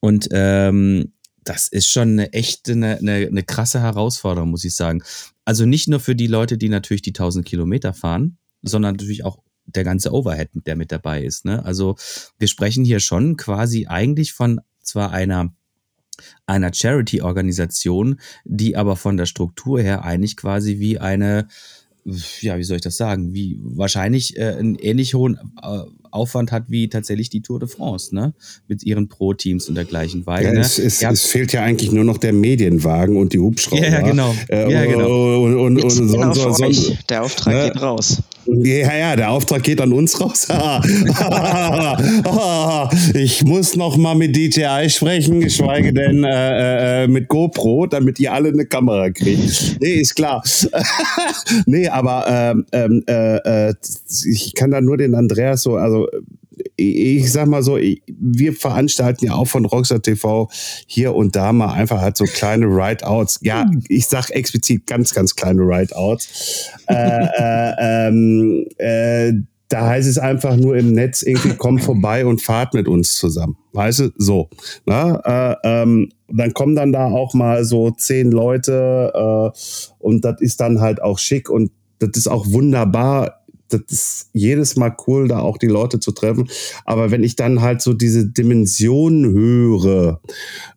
[0.00, 1.12] Und ähm,
[1.44, 5.02] das ist schon eine echte, eine, eine, eine krasse Herausforderung, muss ich sagen.
[5.44, 9.38] Also nicht nur für die Leute, die natürlich die 1000 Kilometer fahren, sondern natürlich auch
[9.66, 11.44] der ganze Overhead, der mit dabei ist.
[11.44, 11.64] Ne?
[11.64, 11.96] Also
[12.38, 15.52] wir sprechen hier schon quasi eigentlich von zwar einer
[16.46, 21.48] einer Charity-Organisation, die aber von der Struktur her eigentlich quasi wie eine,
[22.40, 25.80] ja, wie soll ich das sagen, wie wahrscheinlich äh, einen ähnlich hohen äh,
[26.12, 28.34] Aufwand hat wie tatsächlich die Tour de France, ne?
[28.68, 30.26] Mit ihren Pro-Teams und dergleichen.
[30.26, 30.60] Weil, ja, ne?
[30.60, 33.86] es, es, es, fehlt ja eigentlich nur noch der Medienwagen und die Hubschrauber.
[33.86, 34.34] Ja, genau.
[34.48, 35.44] Äh, ja, genau.
[35.44, 36.96] Und, und, und, und genau so, so.
[37.08, 37.70] Der Auftrag ne?
[37.70, 38.22] geht raus.
[38.46, 40.48] Ja, ja, der Auftrag geht an uns raus.
[43.14, 48.32] ich muss noch mal mit DJI sprechen, geschweige denn äh, äh, mit GoPro, damit ihr
[48.32, 49.76] alle eine Kamera kriegt.
[49.80, 50.42] Nee, ist klar.
[51.66, 53.74] nee, aber ähm, ähm, äh, äh,
[54.24, 56.01] ich kann da nur den Andreas so, also
[56.76, 60.48] ich sag mal so, wir veranstalten ja auch von Rockstar TV
[60.86, 63.40] hier und da mal einfach halt so kleine Ride-Outs.
[63.42, 66.70] Ja, ich sag explizit ganz, ganz kleine Ride-Outs.
[66.88, 69.32] äh, äh, ähm, äh,
[69.68, 73.56] da heißt es einfach nur im Netz irgendwie, komm vorbei und fahrt mit uns zusammen.
[73.72, 74.50] Weißt du, so.
[74.84, 79.58] Na, äh, ähm, dann kommen dann da auch mal so zehn Leute äh,
[79.98, 83.41] und das ist dann halt auch schick und das ist auch wunderbar
[83.72, 86.48] das ist jedes Mal cool, da auch die Leute zu treffen.
[86.84, 90.20] Aber wenn ich dann halt so diese Dimension höre,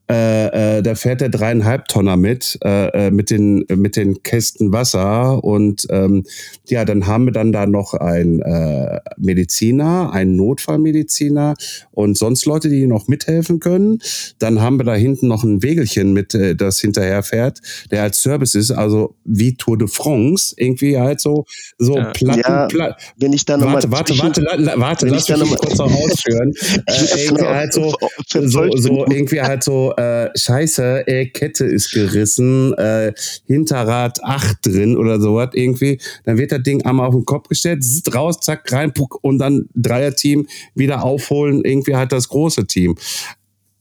[0.10, 4.72] äh, äh, da fährt der dreieinhalb Tonner mit, äh, äh, mit, den, mit den Kästen
[4.72, 5.44] Wasser.
[5.44, 6.24] Und ähm,
[6.68, 11.56] ja, dann haben wir dann da noch einen äh, Mediziner, einen Notfallmediziner
[11.92, 14.00] und sonst Leute, die noch mithelfen können.
[14.40, 17.60] Dann haben wir da hinten noch ein Wegelchen mit, äh, das hinterher fährt,
[17.92, 21.46] der als Service ist, also wie Tour de France, irgendwie halt so,
[21.78, 22.12] so Ja.
[22.12, 25.28] Platten, Ja, Pla Wenn ich dann Warte, nochmal warte, warte, la- warte, wenn lass ich
[25.28, 26.54] dann mich noch mal- kurz noch ausführen.
[26.76, 27.94] Äh, das irgendwie halt so,
[28.28, 33.14] so, so irgendwie halt so, äh, scheiße, äh, Kette ist gerissen, äh,
[33.46, 36.00] Hinterrad 8 drin oder sowas irgendwie.
[36.24, 39.40] Dann wird das Ding einmal auf den Kopf gestellt, zzt, raus, zack, rein, puck, und
[39.40, 42.96] dann Dreierteam wieder aufholen, irgendwie halt das große Team.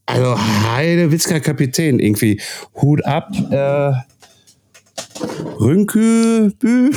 [0.06, 2.40] Also, Heide Witzka Kapitän, irgendwie
[2.74, 3.92] Hut ab, äh,
[5.60, 6.90] Rünkebü.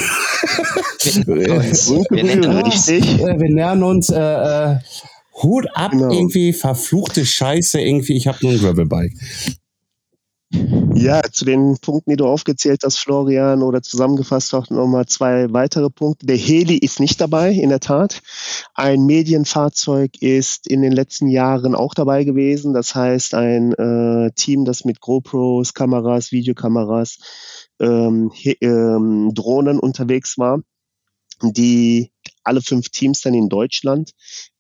[1.26, 3.22] wir, uns, wir, nennen richtig.
[3.22, 4.10] Äh, wir nähern uns.
[4.10, 4.76] Äh, äh,
[5.44, 6.12] Hut ab, genau.
[6.12, 8.14] irgendwie verfluchte Scheiße, irgendwie.
[8.14, 9.14] Ich habe nur ein Gravelbike.
[10.50, 15.90] Ja, zu den Punkten, die du aufgezählt hast, Florian, oder zusammengefasst auch nochmal zwei weitere
[15.90, 16.26] Punkte.
[16.26, 18.22] Der Heli ist nicht dabei, in der Tat.
[18.74, 22.74] Ein Medienfahrzeug ist in den letzten Jahren auch dabei gewesen.
[22.74, 27.18] Das heißt, ein äh, Team, das mit GoPros, Kameras, Videokameras,
[27.82, 28.32] ähm,
[28.62, 30.62] ähm, Drohnen unterwegs war,
[31.42, 32.12] die
[32.44, 34.12] alle fünf Teams dann in Deutschland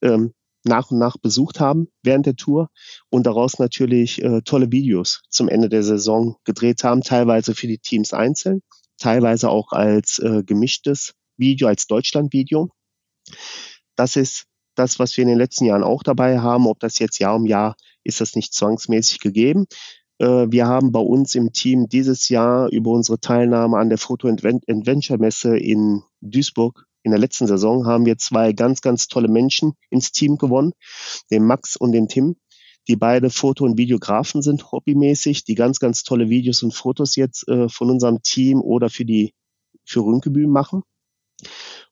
[0.02, 2.70] ähm, nach und nach besucht haben während der Tour
[3.10, 7.80] und daraus natürlich äh, tolle Videos zum Ende der Saison gedreht haben, teilweise für die
[7.80, 8.62] Teams einzeln,
[8.98, 12.70] teilweise auch als äh, gemischtes Video, als Deutschland-Video.
[13.96, 14.46] Das ist
[14.76, 16.68] das, was wir in den letzten Jahren auch dabei haben.
[16.68, 19.66] Ob das jetzt Jahr um Jahr ist das nicht zwangsmäßig gegeben.
[20.20, 24.28] Äh, wir haben bei uns im Team dieses Jahr über unsere Teilnahme an der Foto
[24.28, 29.74] Adventure Messe in Duisburg in der letzten Saison haben wir zwei ganz, ganz tolle Menschen
[29.90, 30.74] ins Team gewonnen,
[31.32, 32.36] den Max und den Tim,
[32.88, 37.48] die beide Foto- und Videografen sind hobbymäßig, die ganz, ganz tolle Videos und Fotos jetzt
[37.48, 39.34] äh, von unserem Team oder für die
[39.86, 40.84] für Rünkebü machen.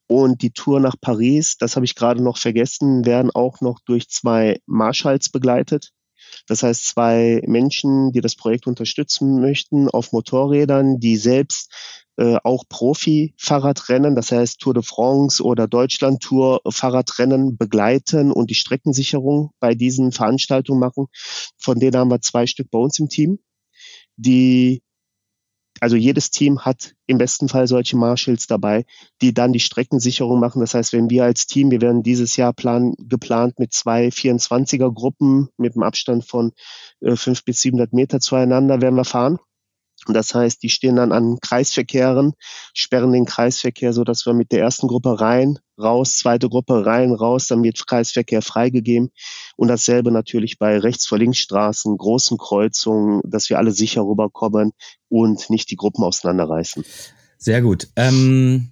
[0.08, 4.10] Und die Tour nach Paris, das habe ich gerade noch vergessen, werden auch noch durch
[4.10, 5.92] zwei Marshalls begleitet.
[6.48, 12.64] Das heißt, zwei Menschen, die das Projekt unterstützen möchten, auf Motorrädern, die selbst äh, auch
[12.70, 20.80] Profi-Fahrradrennen, das heißt Tour de France oder Deutschland-Tour-Fahrradrennen begleiten und die Streckensicherung bei diesen Veranstaltungen
[20.80, 21.08] machen.
[21.58, 23.40] Von denen haben wir zwei Stück bei uns im Team,
[24.16, 24.82] die
[25.82, 28.86] also jedes Team hat im besten Fall solche Marshalls dabei,
[29.22, 30.62] die dann die Streckensicherung machen.
[30.62, 34.94] Das heißt, wenn wir als Team, wir werden dieses Jahr plan, geplant mit zwei 24er
[34.94, 36.54] Gruppen mit einem Abstand von
[37.02, 39.38] äh, 5 bis 700 Meter zueinander werden wir fahren.
[40.14, 42.34] Das heißt, die stehen dann an Kreisverkehren,
[42.74, 47.12] sperren den Kreisverkehr, so dass wir mit der ersten Gruppe rein, raus, zweite Gruppe rein,
[47.12, 49.10] raus, dann wird Kreisverkehr freigegeben.
[49.56, 54.72] Und dasselbe natürlich bei rechts vor links Straßen, großen Kreuzungen, dass wir alle sicher rüberkommen
[55.10, 56.84] und nicht die Gruppen auseinanderreißen.
[57.38, 57.88] Sehr gut.
[57.96, 58.72] Ähm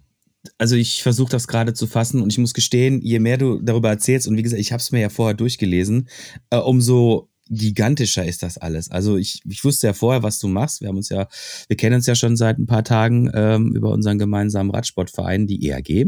[0.58, 3.90] also ich versuche das gerade zu fassen und ich muss gestehen, je mehr du darüber
[3.90, 6.10] erzählst und wie gesagt, ich habe es mir ja vorher durchgelesen,
[6.50, 8.90] äh, umso gigantischer ist das alles.
[8.90, 10.82] Also ich, ich wusste ja vorher, was du machst.
[10.82, 11.28] Wir haben uns ja,
[11.68, 15.70] wir kennen uns ja schon seit ein paar Tagen ähm, über unseren gemeinsamen Radsportverein, die
[15.70, 16.08] ERG.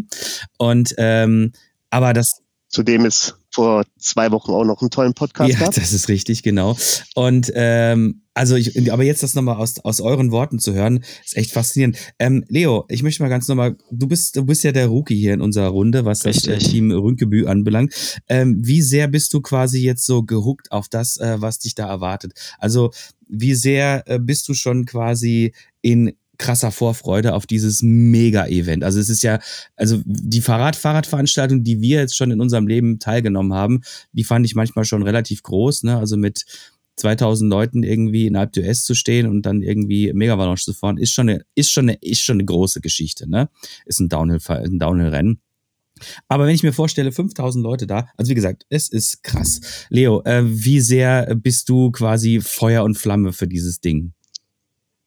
[0.57, 1.51] Und ähm,
[1.89, 5.77] aber das Zudem ist vor zwei Wochen auch noch einen tollen Podcast ja, gehabt.
[5.77, 6.77] das ist richtig, genau.
[7.15, 11.37] Und ähm, also ich, aber jetzt das nochmal aus, aus euren Worten zu hören, ist
[11.37, 11.97] echt faszinierend.
[12.19, 15.33] Ähm, Leo, ich möchte mal ganz nochmal, du bist, du bist ja der Rookie hier
[15.33, 16.53] in unserer Runde, was richtig.
[16.53, 17.93] das äh, Team Rünkebü anbelangt.
[18.27, 21.87] Ähm, wie sehr bist du quasi jetzt so gehuckt auf das, äh, was dich da
[21.87, 22.33] erwartet?
[22.59, 22.91] Also
[23.29, 28.83] wie sehr äh, bist du schon quasi in krasser Vorfreude auf dieses Mega-Event.
[28.83, 29.39] Also es ist ja,
[29.75, 33.81] also die Fahrrad-Fahrradveranstaltung, die wir jetzt schon in unserem Leben teilgenommen haben,
[34.11, 35.97] die fand ich manchmal schon relativ groß, ne?
[35.97, 36.45] Also mit
[36.97, 41.11] 2000 Leuten irgendwie in Alp d'Huez zu stehen und dann irgendwie Megavalanche zu fahren, ist
[41.11, 43.49] schon eine, ist schon eine, ist schon eine große Geschichte, ne?
[43.85, 45.41] Ist ein Downhill, ein Downhill-Rennen.
[46.27, 49.61] Aber wenn ich mir vorstelle, 5000 Leute da, also wie gesagt, es ist krass.
[49.89, 54.13] Leo, äh, wie sehr bist du quasi Feuer und Flamme für dieses Ding?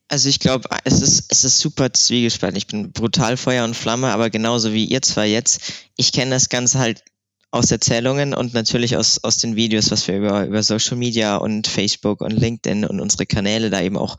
[0.09, 2.57] Also ich glaube, es ist, es ist super zwiegespalten.
[2.57, 5.61] Ich bin brutal Feuer und Flamme, aber genauso wie ihr zwei jetzt,
[5.97, 7.05] ich kenne das Ganze halt
[7.51, 11.67] aus Erzählungen und natürlich aus, aus den Videos, was wir über, über Social Media und
[11.67, 14.17] Facebook und LinkedIn und unsere Kanäle da eben auch,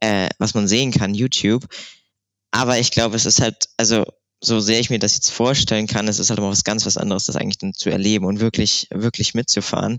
[0.00, 1.64] äh, was man sehen kann, YouTube.
[2.52, 4.04] Aber ich glaube, es ist halt, also
[4.40, 6.96] so sehr ich mir das jetzt vorstellen kann, es ist halt immer was ganz was
[6.96, 9.98] anderes, das eigentlich dann zu erleben und wirklich, wirklich mitzufahren.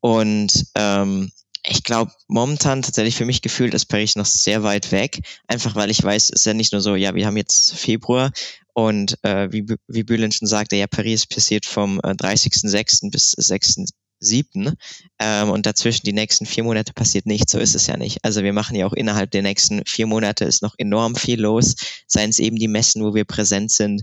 [0.00, 1.30] Und ähm,
[1.68, 5.20] ich glaube, momentan tatsächlich für mich gefühlt ist Paris noch sehr weit weg.
[5.48, 8.30] Einfach weil ich weiß, es ist ja nicht nur so, ja, wir haben jetzt Februar
[8.72, 13.10] und äh, wie, wie Bülent schon sagte, ja, Paris passiert vom äh, 30.06.
[13.10, 14.74] bis 6.07.
[15.18, 17.52] Ähm, und dazwischen die nächsten vier Monate passiert nichts.
[17.52, 18.24] So ist es ja nicht.
[18.24, 21.74] Also wir machen ja auch innerhalb der nächsten vier Monate ist noch enorm viel los.
[22.06, 24.02] Seien es eben die Messen, wo wir präsent sind.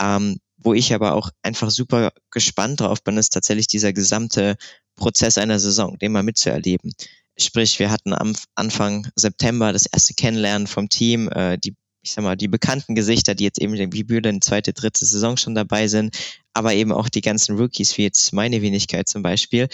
[0.00, 4.56] Ähm, wo ich aber auch einfach super gespannt drauf bin, ist tatsächlich dieser gesamte
[4.96, 6.92] Prozess einer Saison, den mal mitzuerleben.
[7.36, 12.24] Sprich, wir hatten am Anfang September das erste Kennenlernen vom Team, äh, die, ich sag
[12.24, 16.16] mal, die bekannten Gesichter, die jetzt eben wie Bühlen zweite, dritte Saison schon dabei sind,
[16.52, 19.68] aber eben auch die ganzen Rookies, wie jetzt meine Wenigkeit zum Beispiel.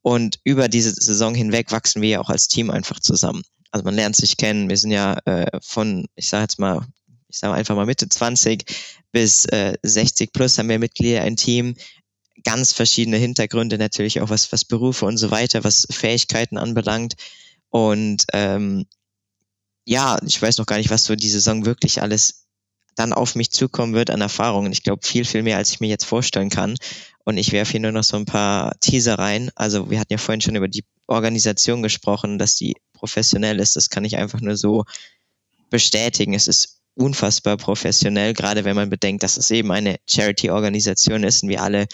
[0.00, 3.42] Und über diese Saison hinweg wachsen wir ja auch als Team einfach zusammen.
[3.70, 4.68] Also man lernt sich kennen.
[4.68, 6.86] Wir sind ja äh, von, ich sage jetzt mal,
[7.32, 8.64] ich sage einfach mal Mitte 20
[9.10, 11.74] bis äh, 60 plus haben wir Mitglieder ein Team
[12.44, 17.14] ganz verschiedene Hintergründe natürlich auch was, was Berufe und so weiter, was Fähigkeiten anbelangt.
[17.70, 18.86] Und ähm,
[19.84, 22.46] ja, ich weiß noch gar nicht, was so die Saison wirklich alles
[22.94, 24.72] dann auf mich zukommen wird an Erfahrungen.
[24.72, 26.76] Ich glaube, viel, viel mehr, als ich mir jetzt vorstellen kann.
[27.24, 29.50] Und ich werfe hier nur noch so ein paar Teaser rein.
[29.54, 33.76] Also wir hatten ja vorhin schon über die Organisation gesprochen, dass die professionell ist.
[33.76, 34.84] Das kann ich einfach nur so
[35.70, 36.34] bestätigen.
[36.34, 41.48] Es ist unfassbar professionell, gerade wenn man bedenkt, dass es eben eine Charity-Organisation ist und
[41.48, 41.86] wir alle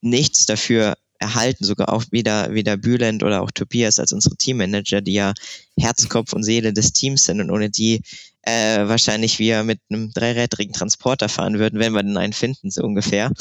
[0.00, 5.14] nichts dafür erhalten, sogar auch wieder, wieder Bülent oder auch Tobias als unsere Teammanager, die
[5.14, 5.34] ja
[5.76, 8.02] Herz, Kopf und Seele des Teams sind und ohne die
[8.42, 12.82] äh, wahrscheinlich wir mit einem dreirädrigen Transporter fahren würden, wenn wir denn einen finden, so
[12.82, 13.32] ungefähr.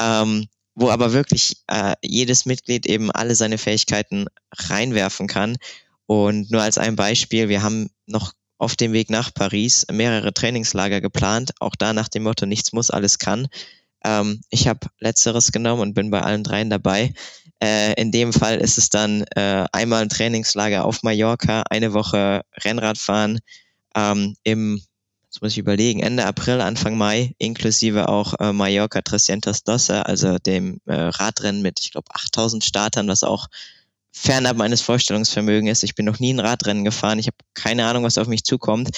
[0.00, 5.56] Ähm, wo aber wirklich äh, jedes Mitglied eben alle seine Fähigkeiten reinwerfen kann.
[6.06, 8.32] Und nur als ein Beispiel, wir haben noch
[8.64, 12.90] auf dem Weg nach Paris mehrere Trainingslager geplant, auch da nach dem Motto, nichts muss,
[12.90, 13.46] alles kann.
[14.02, 17.12] Ähm, ich habe letzteres genommen und bin bei allen dreien dabei.
[17.62, 22.40] Äh, in dem Fall ist es dann äh, einmal ein Trainingslager auf Mallorca, eine Woche
[22.64, 23.40] Rennradfahren
[23.94, 24.80] ähm, im,
[25.24, 30.38] jetzt muss ich überlegen, Ende April, Anfang Mai, inklusive auch äh, Mallorca Trescientos Dosse, also
[30.38, 33.48] dem äh, Radrennen mit, ich glaube, 8000 Startern, was auch
[34.14, 35.82] fernab meines Vorstellungsvermögens ist.
[35.82, 37.18] Ich bin noch nie ein Radrennen gefahren.
[37.18, 38.90] Ich habe keine Ahnung, was auf mich zukommt.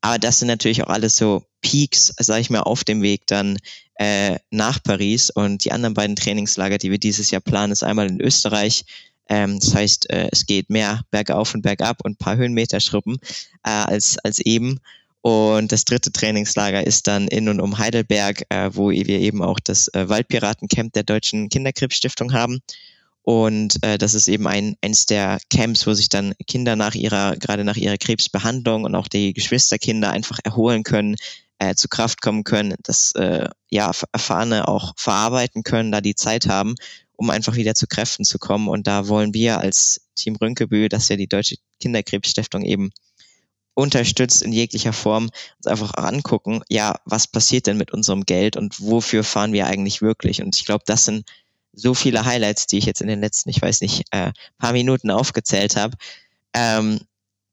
[0.00, 3.58] Aber das sind natürlich auch alles so Peaks, sage ich mal, auf dem Weg dann
[3.96, 5.30] äh, nach Paris.
[5.30, 8.84] Und die anderen beiden Trainingslager, die wir dieses Jahr planen, ist einmal in Österreich.
[9.28, 13.18] Ähm, das heißt, äh, es geht mehr bergauf und bergab und ein paar Höhenmeter schruppen
[13.64, 14.80] äh, als, als eben.
[15.20, 19.60] Und das dritte Trainingslager ist dann in und um Heidelberg, äh, wo wir eben auch
[19.60, 22.60] das äh, Waldpiratencamp der Deutschen Kinderkrebsstiftung haben.
[23.22, 27.36] Und äh, das ist eben ein, eins der Camps, wo sich dann Kinder nach ihrer,
[27.36, 31.16] gerade nach ihrer Krebsbehandlung und auch die Geschwisterkinder einfach erholen können,
[31.60, 36.48] äh, zu Kraft kommen können, das äh, ja Erfahrene auch verarbeiten können, da die Zeit
[36.48, 36.74] haben,
[37.14, 38.66] um einfach wieder zu Kräften zu kommen.
[38.68, 42.90] Und da wollen wir als Team Rönkebü, das ja die Deutsche Kinderkrebsstiftung eben
[43.74, 48.80] unterstützt in jeglicher Form, uns einfach angucken, ja, was passiert denn mit unserem Geld und
[48.80, 50.42] wofür fahren wir eigentlich wirklich?
[50.42, 51.24] Und ich glaube, das sind
[51.72, 55.10] so viele Highlights, die ich jetzt in den letzten, ich weiß nicht, äh, paar Minuten
[55.10, 55.96] aufgezählt habe,
[56.54, 57.00] ähm,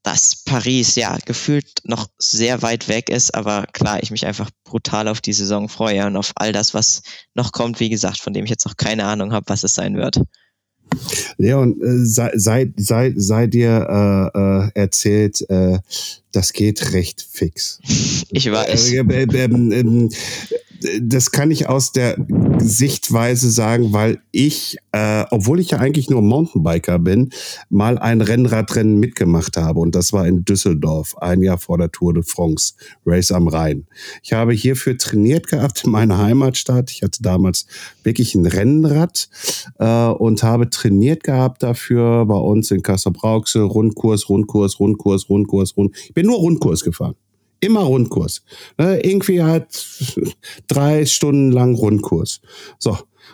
[0.02, 5.08] dass Paris ja gefühlt noch sehr weit weg ist, aber klar, ich mich einfach brutal
[5.08, 7.02] auf die Saison freue und auf all das, was
[7.34, 9.96] noch kommt, wie gesagt, von dem ich jetzt noch keine Ahnung habe, was es sein
[9.96, 10.20] wird.
[11.36, 15.78] Leon, äh, sei, sei, sei, sei dir äh, äh, erzählt, äh,
[16.32, 17.80] das geht recht fix.
[18.32, 18.92] Ich weiß.
[18.92, 20.08] Äh, äh, ähm, ähm,
[21.00, 22.16] das kann ich aus der
[22.58, 27.30] Sichtweise sagen, weil ich, äh, obwohl ich ja eigentlich nur Mountainbiker bin,
[27.68, 29.80] mal ein Rennradrennen mitgemacht habe.
[29.80, 32.74] Und das war in Düsseldorf, ein Jahr vor der Tour de France,
[33.04, 33.86] Race am Rhein.
[34.22, 36.90] Ich habe hierfür trainiert gehabt in meiner Heimatstadt.
[36.90, 37.66] Ich hatte damals
[38.02, 39.28] wirklich ein Rennrad
[39.78, 43.62] äh, und habe trainiert gehabt dafür bei uns in Kassel-Brauxel.
[43.62, 45.94] Rundkurs, Rundkurs, Rundkurs, Rundkurs, Rund.
[46.20, 47.14] Bin nur Rundkurs gefahren.
[47.60, 48.42] Immer Rundkurs.
[48.76, 49.86] Ne, irgendwie halt
[50.68, 52.42] drei Stunden lang Rundkurs.
[52.78, 52.90] So.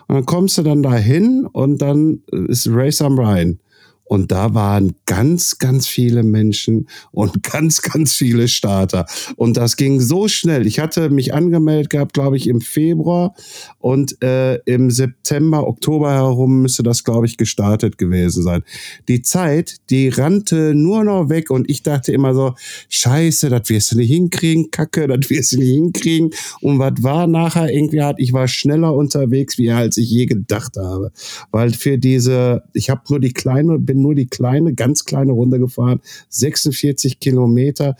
[0.07, 3.59] Und dann kommst du dann dahin und dann ist Race am Rhein.
[4.07, 9.05] Und da waren ganz, ganz viele Menschen und ganz, ganz viele Starter.
[9.35, 10.65] Und das ging so schnell.
[10.65, 13.35] Ich hatte mich angemeldet gehabt, glaube ich, im Februar
[13.79, 18.63] und äh, im September, Oktober herum müsste das, glaube ich, gestartet gewesen sein.
[19.07, 22.53] Die Zeit, die rannte nur noch weg und ich dachte immer so,
[22.89, 26.31] scheiße, das wirst du nicht hinkriegen, kacke, das wirst du nicht hinkriegen.
[26.61, 30.77] Und was war nachher irgendwie hat, ich war schneller unterwegs, wie als ich je gedacht
[30.77, 31.11] habe.
[31.51, 35.31] Weil für diese, ich habe nur die kleine, bin bin nur die kleine, ganz kleine
[35.31, 37.95] Runde gefahren, 46 Kilometer.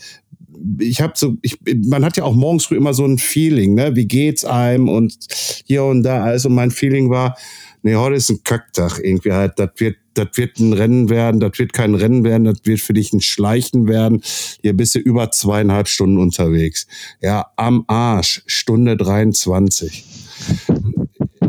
[0.79, 3.95] Ich habe so, ich, man hat ja auch morgens früh immer so ein Feeling, ne?
[3.95, 5.17] Wie geht's einem und
[5.65, 6.23] hier und da.
[6.23, 7.37] Also mein Feeling war,
[7.83, 9.53] nee, heute ist ein Kacktag irgendwie halt.
[9.57, 12.93] Das wird, das wird ein Rennen werden, das wird kein Rennen werden, das wird für
[12.93, 14.21] dich ein Schleichen werden.
[14.61, 16.87] Hier bist du über zweieinhalb Stunden unterwegs.
[17.21, 20.05] Ja, am Arsch, Stunde 23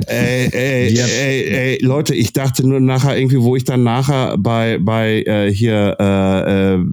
[0.09, 1.09] ey, ey, yep.
[1.09, 5.53] ey, ey, Leute, ich dachte nur nachher irgendwie, wo ich dann nachher bei, bei äh,
[5.53, 6.85] hier, äh, äh,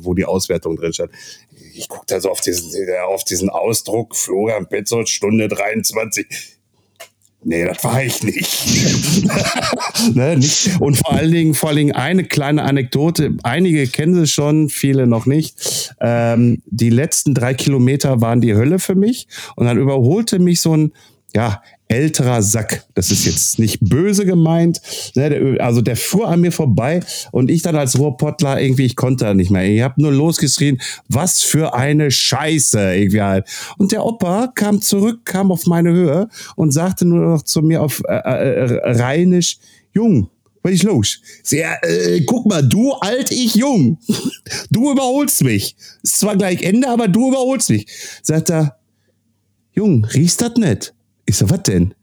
[0.00, 1.10] wo die Auswertung drin stand,
[1.74, 2.70] ich gucke da so auf diesen,
[3.06, 6.26] auf diesen Ausdruck, Florian Petzold, Stunde 23.
[7.44, 9.24] Nee, das war ich nicht.
[10.14, 10.80] ne, nicht.
[10.80, 13.34] Und vor allen Dingen, vor allen Dingen eine kleine Anekdote.
[13.42, 15.92] Einige kennen sie schon, viele noch nicht.
[16.00, 19.26] Ähm, die letzten drei Kilometer waren die Hölle für mich.
[19.56, 20.92] Und dann überholte mich so ein,
[21.34, 21.62] ja,
[21.92, 22.84] älterer Sack.
[22.94, 24.80] Das ist jetzt nicht böse gemeint.
[25.14, 29.26] Ne, also der fuhr an mir vorbei und ich dann als Ruhrpottler irgendwie, ich konnte
[29.26, 29.64] da nicht mehr.
[29.64, 33.46] Ich habe nur losgeschrien, was für eine Scheiße irgendwie halt.
[33.76, 37.82] Und der Opa kam zurück, kam auf meine Höhe und sagte nur noch zu mir
[37.82, 39.58] auf äh, äh, Rheinisch,
[39.92, 40.30] Jung,
[40.62, 41.20] was ist los?
[41.50, 43.98] Ja, äh, guck mal, du alt, ich jung.
[44.70, 45.76] Du überholst mich.
[46.02, 47.86] Ist zwar gleich Ende, aber du überholst mich.
[48.22, 48.78] Sagt er,
[49.74, 50.94] Jung, riechst das nicht?
[51.26, 51.94] Ich so, was denn?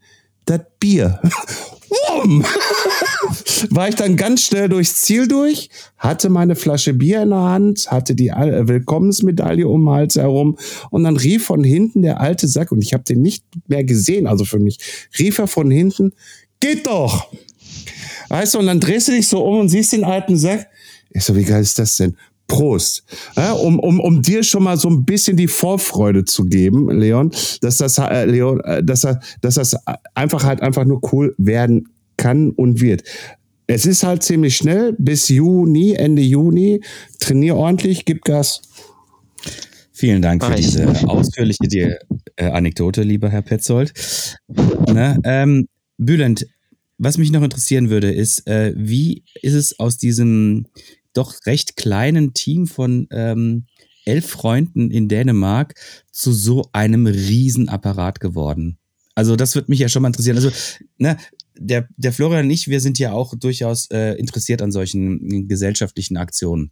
[0.46, 1.20] Das Bier.
[1.88, 2.44] Wumm!
[3.70, 7.90] War ich dann ganz schnell durchs Ziel durch, hatte meine Flasche Bier in der Hand,
[7.90, 10.58] hatte die Al- Willkommensmedaille um den Hals herum
[10.90, 14.26] und dann rief von hinten der alte Sack, und ich habe den nicht mehr gesehen,
[14.26, 14.78] also für mich,
[15.18, 16.12] rief er von hinten,
[16.60, 17.30] geht doch!
[18.28, 20.68] Weißt du, und dann drehst du dich so um und siehst den alten Sack.
[21.10, 22.16] Ich so, wie geil ist das denn?
[22.50, 23.04] Prost.
[23.36, 27.30] Ja, um, um, um dir schon mal so ein bisschen die Vorfreude zu geben, Leon,
[27.60, 29.06] dass das, äh, Leon, äh, dass,
[29.40, 29.76] dass das
[30.14, 33.04] einfach halt einfach nur cool werden kann und wird.
[33.68, 36.80] Es ist halt ziemlich schnell, bis Juni, Ende Juni.
[37.20, 38.62] Trainier ordentlich, gib Gas.
[39.92, 41.94] Vielen Dank für diese ausführliche die,
[42.34, 43.92] äh, Anekdote, lieber Herr Petzold.
[44.92, 46.46] Ne, ähm, Bülent,
[46.98, 50.66] was mich noch interessieren würde, ist, äh, wie ist es aus diesem
[51.12, 53.66] doch recht kleinen Team von ähm,
[54.04, 55.74] elf Freunden in Dänemark
[56.10, 58.78] zu so einem Riesenapparat geworden?
[59.14, 60.36] Also das würde mich ja schon mal interessieren.
[60.36, 60.50] Also
[60.98, 61.16] ne,
[61.58, 66.16] der, der Florian und ich, wir sind ja auch durchaus äh, interessiert an solchen gesellschaftlichen
[66.16, 66.70] Aktionen.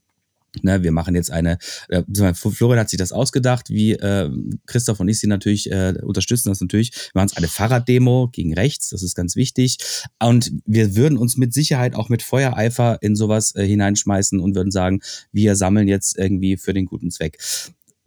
[0.63, 2.03] Ne, wir machen jetzt eine, äh,
[2.35, 4.31] Florian hat sich das ausgedacht, wie äh,
[4.67, 6.93] Christoph und ich sie natürlich äh, unterstützen das natürlich.
[7.13, 9.77] Wir machen eine Fahrraddemo gegen rechts, das ist ganz wichtig.
[10.19, 14.71] Und wir würden uns mit Sicherheit auch mit Feuereifer in sowas äh, hineinschmeißen und würden
[14.71, 15.01] sagen,
[15.33, 17.39] wir sammeln jetzt irgendwie für den guten Zweck.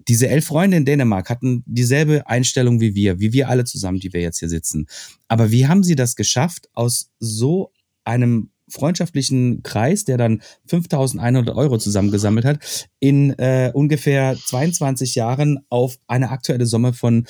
[0.07, 4.11] Diese elf Freunde in Dänemark hatten dieselbe Einstellung wie wir, wie wir alle zusammen, die
[4.13, 4.87] wir jetzt hier sitzen.
[5.27, 7.71] Aber wie haben sie das geschafft, aus so
[8.03, 12.59] einem freundschaftlichen Kreis, der dann 5100 Euro zusammengesammelt hat,
[12.99, 17.25] in äh, ungefähr 22 Jahren auf eine aktuelle Summe von,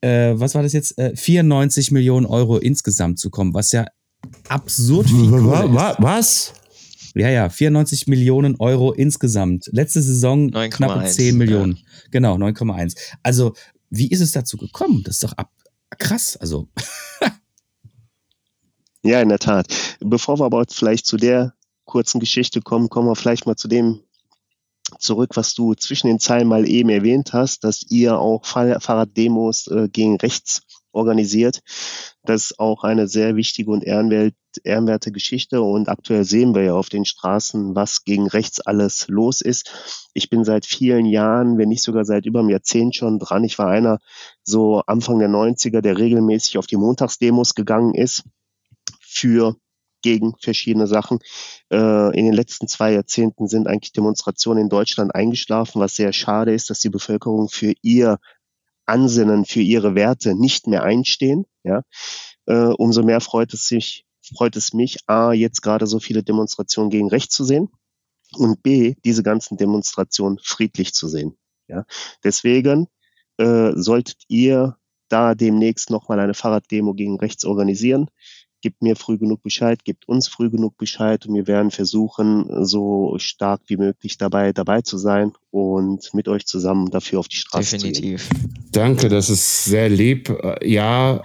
[0.00, 3.86] äh, was war das jetzt, äh, 94 Millionen Euro insgesamt zu kommen, was ja
[4.48, 5.96] absurd viel Kohle ist.
[5.98, 6.54] Was?
[7.14, 9.68] Ja, ja, 94 Millionen Euro insgesamt.
[9.72, 11.78] Letzte Saison 9,1, knappe 10 Millionen.
[12.10, 12.96] Genau, 9,1.
[13.22, 13.54] Also,
[13.90, 15.02] wie ist es dazu gekommen?
[15.04, 15.50] Das ist doch ab
[15.98, 16.36] krass.
[16.36, 16.68] Also,
[19.04, 19.66] Ja, in der Tat.
[20.00, 21.52] Bevor wir aber vielleicht zu der
[21.84, 24.00] kurzen Geschichte kommen, kommen wir vielleicht mal zu dem
[24.98, 29.66] zurück, was du zwischen den Zeilen mal eben erwähnt hast, dass ihr auch Fahr- Fahrraddemos
[29.66, 31.60] äh, gegen rechts organisiert.
[32.22, 36.74] Das ist auch eine sehr wichtige und ehrenwert, ehrenwerte Geschichte und aktuell sehen wir ja
[36.74, 40.08] auf den Straßen, was gegen rechts alles los ist.
[40.14, 43.44] Ich bin seit vielen Jahren, wenn nicht sogar seit über einem Jahrzehnt schon dran.
[43.44, 43.98] Ich war einer
[44.44, 48.22] so Anfang der 90er, der regelmäßig auf die Montagsdemos gegangen ist
[49.14, 49.56] für
[50.02, 51.18] gegen verschiedene Sachen.
[51.72, 56.52] Äh, in den letzten zwei Jahrzehnten sind eigentlich Demonstrationen in Deutschland eingeschlafen, was sehr schade
[56.52, 58.18] ist, dass die Bevölkerung für ihr
[58.84, 61.46] Ansinnen, für ihre Werte nicht mehr einstehen.
[61.64, 61.82] Ja,
[62.46, 64.04] äh, umso mehr freut es sich,
[64.36, 67.70] freut es mich, a jetzt gerade so viele Demonstrationen gegen rechts zu sehen
[68.34, 71.38] und b diese ganzen Demonstrationen friedlich zu sehen.
[71.66, 71.86] Ja,
[72.22, 72.88] deswegen
[73.38, 74.76] äh, solltet ihr
[75.08, 78.10] da demnächst nochmal eine Fahrraddemo gegen rechts organisieren
[78.64, 83.14] gebt mir früh genug Bescheid, gebt uns früh genug Bescheid und wir werden versuchen, so
[83.18, 87.76] stark wie möglich dabei dabei zu sein und mit euch zusammen dafür auf die Straße
[87.76, 87.92] zu gehen.
[87.92, 88.30] Definitiv.
[88.72, 90.34] Danke, das ist sehr lieb.
[90.62, 91.20] Ja,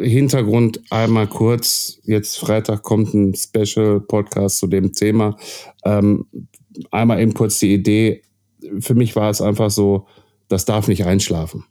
[0.00, 1.98] Hintergrund einmal kurz.
[2.04, 5.36] Jetzt Freitag kommt ein Special-Podcast zu dem Thema.
[5.84, 6.26] Ähm,
[6.92, 8.22] einmal eben kurz die Idee.
[8.78, 10.06] Für mich war es einfach so,
[10.46, 11.64] das darf nicht einschlafen.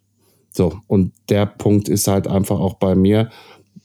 [0.52, 3.30] So, und der Punkt ist halt einfach auch bei mir.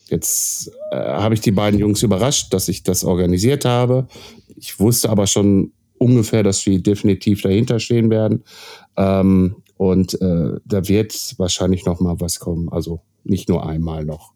[0.09, 4.07] Jetzt äh, habe ich die beiden Jungs überrascht, dass ich das organisiert habe.
[4.55, 8.43] Ich wusste aber schon ungefähr, dass sie definitiv dahinter stehen werden.
[8.97, 12.69] Ähm, und äh, da wird wahrscheinlich noch mal was kommen.
[12.69, 14.34] Also nicht nur einmal noch.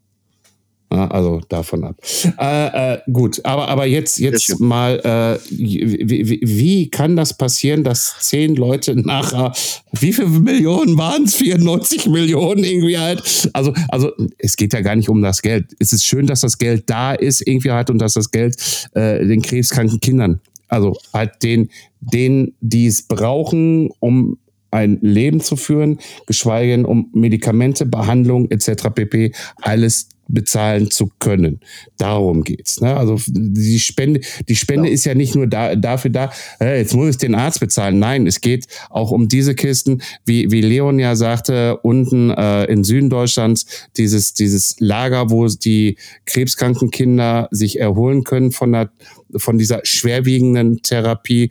[1.08, 1.96] Also davon ab.
[2.38, 8.16] Äh, äh, gut, aber, aber jetzt, jetzt mal, äh, wie, wie, kann das passieren, dass
[8.20, 9.54] zehn Leute nachher,
[9.92, 11.36] wie viele Millionen waren es?
[11.36, 13.50] 94 Millionen irgendwie halt.
[13.54, 15.76] Also, also es geht ja gar nicht um das Geld.
[15.80, 18.56] Es ist schön, dass das Geld da ist, irgendwie halt, und dass das Geld
[18.94, 21.70] äh, den krebskranken Kindern, also halt den,
[22.00, 24.38] denen, die es brauchen, um
[24.72, 28.90] ein Leben zu führen, geschweige denn um Medikamente, Behandlung etc.
[28.94, 29.32] pp.
[29.62, 31.60] alles bezahlen zu können.
[31.98, 32.80] Darum geht's.
[32.82, 32.96] Ne?
[32.96, 34.94] Also die Spende, die Spende Ja.
[34.94, 38.00] ist ja nicht nur da, dafür da, äh, jetzt muss ich den Arzt bezahlen.
[38.00, 42.84] Nein, es geht auch um diese Kisten, wie, wie Leon ja sagte, unten äh, in
[42.84, 43.66] Süden Deutschlands,
[43.98, 48.92] dieses, dieses Lager, wo die krebskranken Kinder sich erholen können von, der,
[49.36, 51.50] von dieser schwerwiegenden Therapie,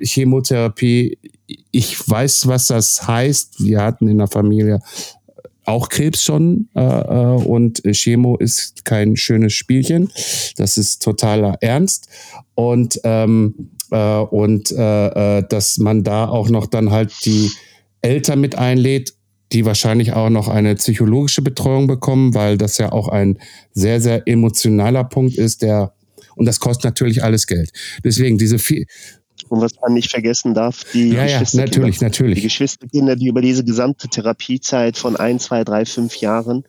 [0.00, 1.18] Chemotherapie.
[1.70, 3.62] Ich weiß, was das heißt.
[3.64, 4.80] Wir hatten in der Familie
[5.66, 10.10] auch Krebs schon äh, äh, und Chemo ist kein schönes Spielchen.
[10.56, 12.08] Das ist totaler Ernst
[12.54, 17.50] und ähm, äh, und äh, äh, dass man da auch noch dann halt die
[18.02, 19.14] Eltern mit einlädt.
[19.52, 23.38] die wahrscheinlich auch noch eine psychologische Betreuung bekommen, weil das ja auch ein
[23.72, 25.94] sehr, sehr emotionaler Punkt ist, der,
[26.34, 27.70] und das kostet natürlich alles Geld.
[28.02, 28.86] Deswegen diese viel,
[29.54, 32.36] und was man nicht vergessen darf, die ja, ja, natürlich, natürlich.
[32.36, 36.64] Die Geschwisterkinder, die über diese gesamte Therapiezeit von ein, zwei, drei, fünf Jahren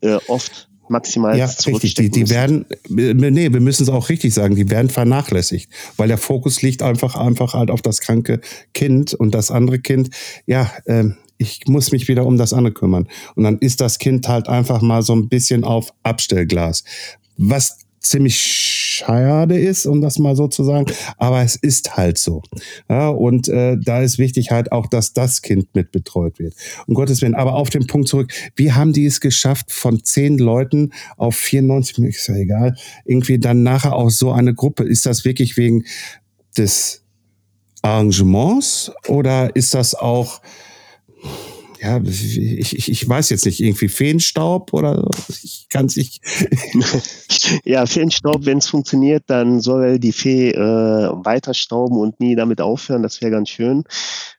[0.00, 1.94] äh, oft maximal ja, richtig.
[1.94, 6.16] Die, die werden, nee, wir müssen es auch richtig sagen, die werden vernachlässigt, weil der
[6.16, 8.40] Fokus liegt einfach, einfach halt auf das kranke
[8.72, 10.10] Kind und das andere Kind,
[10.46, 13.08] ja, ähm, ich muss mich wieder um das andere kümmern.
[13.34, 16.84] Und dann ist das Kind halt einfach mal so ein bisschen auf Abstellglas.
[17.36, 17.78] Was
[18.08, 20.86] ziemlich schade ist, um das mal so zu sagen,
[21.16, 22.42] aber es ist halt so.
[22.88, 26.54] Ja, und äh, da ist wichtig halt auch, dass das Kind mit betreut wird.
[26.86, 27.34] Um Gottes Willen.
[27.34, 31.98] Aber auf den Punkt zurück, wie haben die es geschafft, von zehn Leuten auf 94,
[32.04, 34.84] ist ja egal, irgendwie dann nachher auch so eine Gruppe?
[34.84, 35.84] Ist das wirklich wegen
[36.56, 37.04] des
[37.82, 40.40] Arrangements oder ist das auch
[41.80, 45.08] ja, ich, ich, ich weiß jetzt nicht, irgendwie Feenstaub oder
[45.42, 46.20] ich kann es nicht.
[47.64, 52.60] ja, Feenstaub, wenn es funktioniert, dann soll die Fee äh, weiter stauben und nie damit
[52.60, 53.02] aufhören.
[53.02, 53.84] Das wäre ganz schön.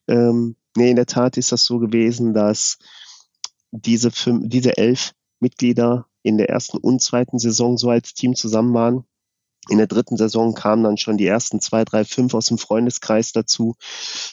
[0.07, 2.77] Ähm, nee, in der Tat ist das so gewesen, dass
[3.71, 8.73] diese, fünf, diese elf Mitglieder in der ersten und zweiten Saison so als Team zusammen
[8.73, 9.03] waren.
[9.69, 13.33] In der dritten Saison kamen dann schon die ersten zwei, drei, fünf aus dem Freundeskreis
[13.33, 13.75] dazu.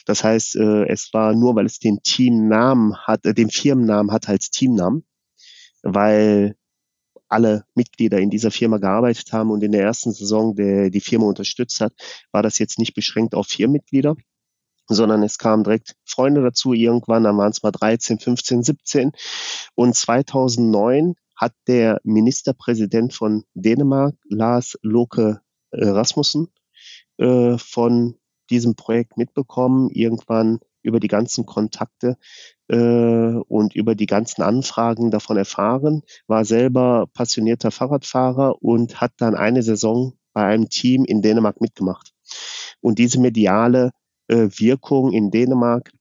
[0.05, 4.29] Das heißt, äh, es war nur, weil es den Teamnamen hat, äh, den Firmennamen hat
[4.29, 5.05] als Teamnamen,
[5.83, 6.55] weil
[7.29, 11.25] alle Mitglieder in dieser Firma gearbeitet haben und in der ersten Saison der, die Firma
[11.25, 11.93] unterstützt hat,
[12.31, 14.15] war das jetzt nicht beschränkt auf vier Mitglieder,
[14.87, 16.73] sondern es kamen direkt Freunde dazu.
[16.73, 19.11] Irgendwann, dann waren es mal 13, 15, 17
[19.75, 26.47] und 2009 hat der Ministerpräsident von Dänemark, Lars Loke äh, Rasmussen,
[27.17, 28.15] äh, von
[28.49, 32.17] diesem Projekt mitbekommen, irgendwann über die ganzen Kontakte
[32.69, 39.35] äh, und über die ganzen Anfragen davon erfahren, war selber passionierter Fahrradfahrer und hat dann
[39.35, 42.13] eine Saison bei einem Team in Dänemark mitgemacht.
[42.81, 43.91] Und diese mediale
[44.27, 45.91] äh, Wirkung in Dänemark,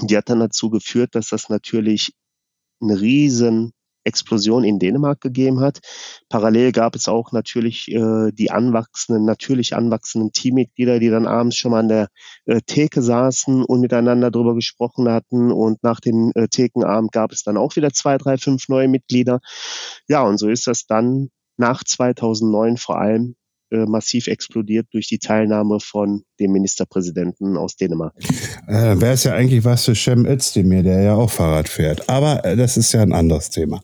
[0.00, 2.12] die hat dann dazu geführt, dass das natürlich
[2.80, 3.72] ein riesen
[4.04, 5.80] Explosion in Dänemark gegeben hat.
[6.28, 11.72] Parallel gab es auch natürlich äh, die anwachsenden, natürlich anwachsenden Teammitglieder, die dann abends schon
[11.72, 12.08] mal an der
[12.46, 15.52] äh, Theke saßen und miteinander darüber gesprochen hatten.
[15.52, 19.40] Und nach dem äh, Thekenabend gab es dann auch wieder zwei, drei, fünf neue Mitglieder.
[20.08, 23.36] Ja, und so ist das dann nach 2009 vor allem
[23.70, 28.14] äh, massiv explodiert durch die Teilnahme von dem Ministerpräsidenten aus Dänemark.
[28.66, 32.08] Äh, Wäre es ja eigentlich was für Cem Özdemir, der ja auch Fahrrad fährt.
[32.08, 33.80] Aber äh, das ist ja ein anderes Thema.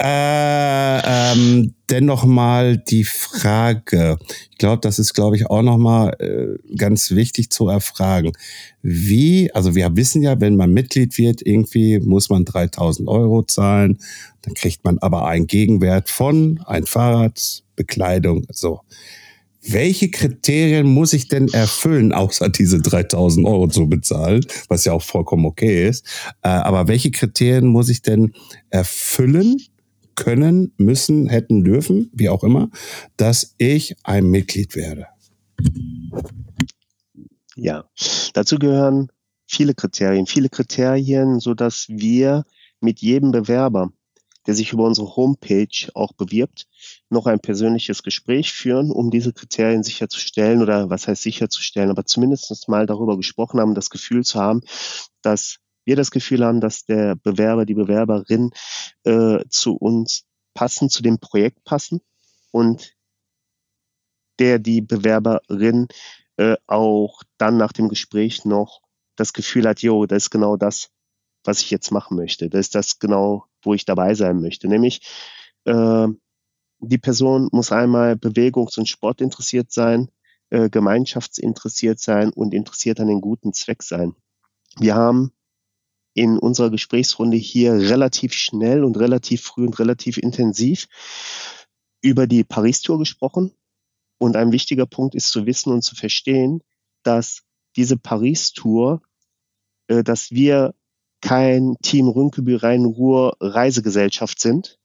[0.00, 4.16] Äh, ähm, dennoch mal die Frage.
[4.50, 8.32] Ich glaube, das ist, glaube ich, auch noch mal äh, ganz wichtig zu erfragen.
[8.82, 13.98] Wie, also wir wissen ja, wenn man Mitglied wird, irgendwie muss man 3000 Euro zahlen.
[14.42, 18.80] Dann kriegt man aber einen Gegenwert von ein Fahrrad, Bekleidung, so
[19.68, 25.02] welche Kriterien muss ich denn erfüllen, außer diese 3000 Euro zu bezahlen, was ja auch
[25.02, 26.06] vollkommen okay ist.
[26.42, 28.32] Äh, aber welche Kriterien muss ich denn
[28.70, 29.56] erfüllen,
[30.16, 32.70] können, müssen, hätten, dürfen, wie auch immer,
[33.16, 35.06] dass ich ein Mitglied werde?
[37.54, 37.84] Ja,
[38.32, 39.08] dazu gehören
[39.46, 42.44] viele Kriterien, viele Kriterien, so dass wir
[42.80, 43.92] mit jedem Bewerber
[44.46, 46.66] der sich über unsere Homepage auch bewirbt,
[47.10, 52.68] noch ein persönliches Gespräch führen, um diese Kriterien sicherzustellen oder was heißt sicherzustellen, aber zumindest
[52.68, 54.60] mal darüber gesprochen haben, das Gefühl zu haben,
[55.22, 58.50] dass wir das Gefühl haben, dass der Bewerber, die Bewerberin
[59.04, 60.24] äh, zu uns
[60.54, 62.00] passen, zu dem Projekt passen
[62.50, 62.94] und
[64.38, 65.88] der, die Bewerberin
[66.36, 68.82] äh, auch dann nach dem Gespräch noch
[69.16, 70.90] das Gefühl hat, jo, das ist genau das,
[71.44, 72.50] was ich jetzt machen möchte.
[72.50, 74.68] Das ist das genau, wo ich dabei sein möchte.
[74.68, 75.00] Nämlich,
[75.64, 76.08] äh,
[76.78, 80.10] die Person muss einmal bewegungs- und sportinteressiert sein,
[80.50, 84.14] äh, gemeinschaftsinteressiert sein und interessiert an den guten Zweck sein.
[84.78, 85.32] Wir haben
[86.14, 90.86] in unserer Gesprächsrunde hier relativ schnell und relativ früh und relativ intensiv
[92.00, 93.52] über die Paris-Tour gesprochen.
[94.18, 96.62] Und ein wichtiger Punkt ist zu wissen und zu verstehen,
[97.02, 97.42] dass
[97.76, 99.02] diese Paris-Tour,
[99.88, 100.74] äh, dass wir
[101.26, 104.78] kein Team Rünkeby Rhein-Ruhr Reisegesellschaft sind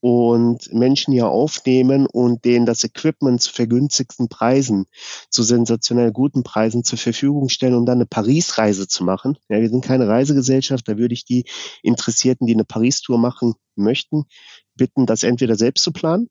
[0.00, 4.86] und Menschen hier aufnehmen und denen das Equipment zu vergünstigten Preisen,
[5.30, 9.38] zu sensationell guten Preisen zur Verfügung stellen, um dann eine Paris-Reise zu machen.
[9.48, 11.44] Ja, wir sind keine Reisegesellschaft, da würde ich die
[11.84, 14.24] Interessierten, die eine Paris-Tour machen möchten,
[14.74, 16.28] bitten, das entweder selbst zu planen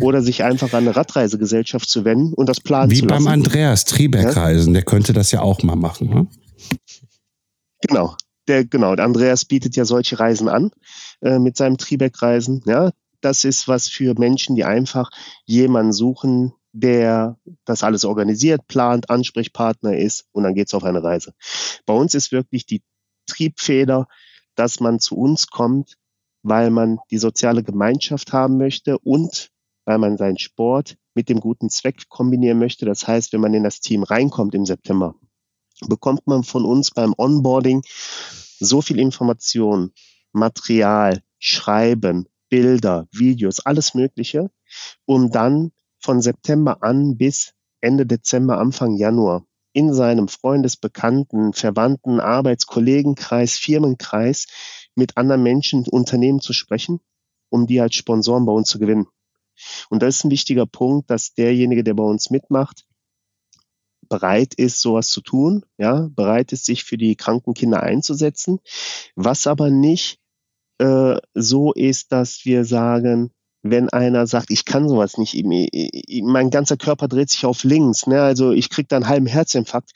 [0.00, 3.20] oder sich einfach an eine Radreisegesellschaft zu wenden und das planen Wie zu lassen.
[3.20, 6.08] Wie beim Andreas Triebeck-Reisen, der könnte das ja auch mal machen.
[6.08, 6.26] Ne?
[7.82, 8.16] Genau.
[8.48, 10.70] Der, genau, der Andreas bietet ja solche Reisen an
[11.22, 12.62] äh, mit seinem Tribeck-Reisen.
[12.66, 12.90] Ja,
[13.20, 15.10] das ist was für Menschen, die einfach
[15.46, 21.32] jemanden suchen, der das alles organisiert, plant, Ansprechpartner ist und dann geht's auf eine Reise.
[21.86, 22.82] Bei uns ist wirklich die
[23.26, 24.08] Triebfeder,
[24.56, 25.96] dass man zu uns kommt,
[26.42, 29.50] weil man die soziale Gemeinschaft haben möchte und
[29.84, 32.86] weil man seinen Sport mit dem guten Zweck kombinieren möchte.
[32.86, 35.14] Das heißt, wenn man in das Team reinkommt im September,
[35.80, 37.82] bekommt man von uns beim Onboarding
[38.60, 39.92] so viel Information,
[40.32, 44.50] Material, Schreiben, Bilder, Videos, alles Mögliche,
[45.06, 52.20] um dann von September an bis Ende Dezember, Anfang Januar in seinem Freundes-, Bekannten-, Verwandten-,
[52.20, 54.46] Arbeitskollegenkreis, Firmenkreis
[54.94, 57.00] mit anderen Menschen, Unternehmen zu sprechen,
[57.50, 59.06] um die als Sponsoren bei uns zu gewinnen.
[59.90, 62.86] Und das ist ein wichtiger Punkt, dass derjenige, der bei uns mitmacht,
[64.08, 68.60] bereit ist, sowas zu tun, ja, bereit ist, sich für die kranken Kinder einzusetzen,
[69.16, 70.18] was aber nicht
[70.78, 73.30] äh, so ist, dass wir sagen,
[73.62, 75.42] wenn einer sagt, ich kann sowas nicht,
[76.22, 79.92] mein ganzer Körper dreht sich auf links, ne, also ich kriege da einen halben Herzinfarkt,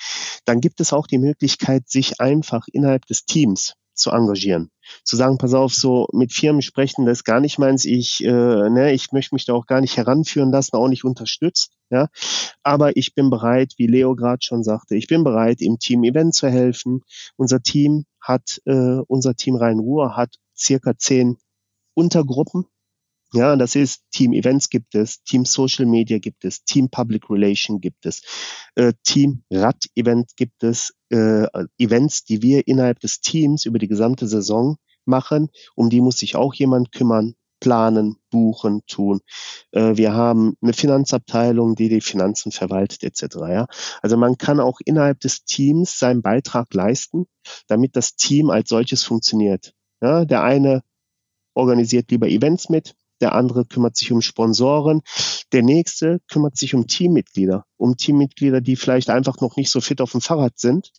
[0.46, 4.70] dann gibt es auch die Möglichkeit, sich einfach innerhalb des Teams zu engagieren.
[5.04, 8.70] Zu sagen, pass auf, so mit Firmen sprechen, das ist gar nicht meins, ich, äh,
[8.70, 12.08] ne, ich möchte mich da auch gar nicht heranführen lassen, auch nicht unterstützt, ja.
[12.62, 16.48] Aber ich bin bereit, wie Leo gerade schon sagte, ich bin bereit, im Team-Event zu
[16.48, 17.02] helfen.
[17.36, 21.36] Unser Team hat, äh, unser Team Rhein-Ruhr hat circa zehn
[21.94, 22.66] Untergruppen,
[23.32, 27.80] ja, das ist Team Events gibt es, Team Social Media gibt es, Team Public Relation
[27.80, 28.22] gibt es,
[28.74, 31.46] äh, Team Rad Event gibt es, äh,
[31.78, 35.48] Events, die wir innerhalb des Teams über die gesamte Saison machen.
[35.74, 39.20] Um die muss sich auch jemand kümmern, planen, buchen, tun.
[39.72, 43.36] Äh, wir haben eine Finanzabteilung, die die Finanzen verwaltet etc.
[43.48, 43.66] Ja?
[44.00, 47.26] Also man kann auch innerhalb des Teams seinen Beitrag leisten,
[47.66, 49.74] damit das Team als solches funktioniert.
[50.00, 50.24] Ja?
[50.24, 50.82] Der eine
[51.54, 55.02] organisiert lieber Events mit, der andere kümmert sich um Sponsoren,
[55.52, 60.00] der nächste kümmert sich um Teammitglieder, um Teammitglieder, die vielleicht einfach noch nicht so fit
[60.00, 60.92] auf dem Fahrrad sind,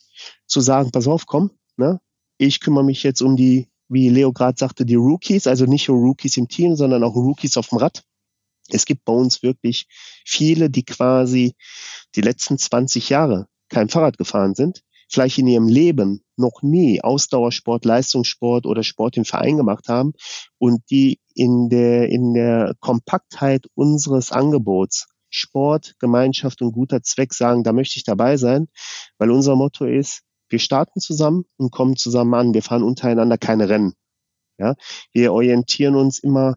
[0.45, 1.99] zu sagen, pass auf, komm, ne?
[2.37, 5.97] ich kümmere mich jetzt um die, wie Leo gerade sagte, die Rookies, also nicht nur
[5.97, 8.03] Rookies im Team, sondern auch Rookies auf dem Rad.
[8.69, 9.87] Es gibt bei uns wirklich
[10.25, 11.55] viele, die quasi
[12.15, 17.85] die letzten 20 Jahre kein Fahrrad gefahren sind, vielleicht in ihrem Leben noch nie Ausdauersport,
[17.85, 20.13] Leistungssport oder Sport im Verein gemacht haben
[20.57, 27.63] und die in der, in der Kompaktheit unseres Angebots Sport, Gemeinschaft und guter Zweck sagen,
[27.63, 28.67] da möchte ich dabei sein,
[29.17, 32.53] weil unser Motto ist, wir starten zusammen und kommen zusammen an.
[32.53, 33.93] Wir fahren untereinander keine Rennen.
[34.57, 34.75] Ja,
[35.13, 36.55] wir orientieren uns immer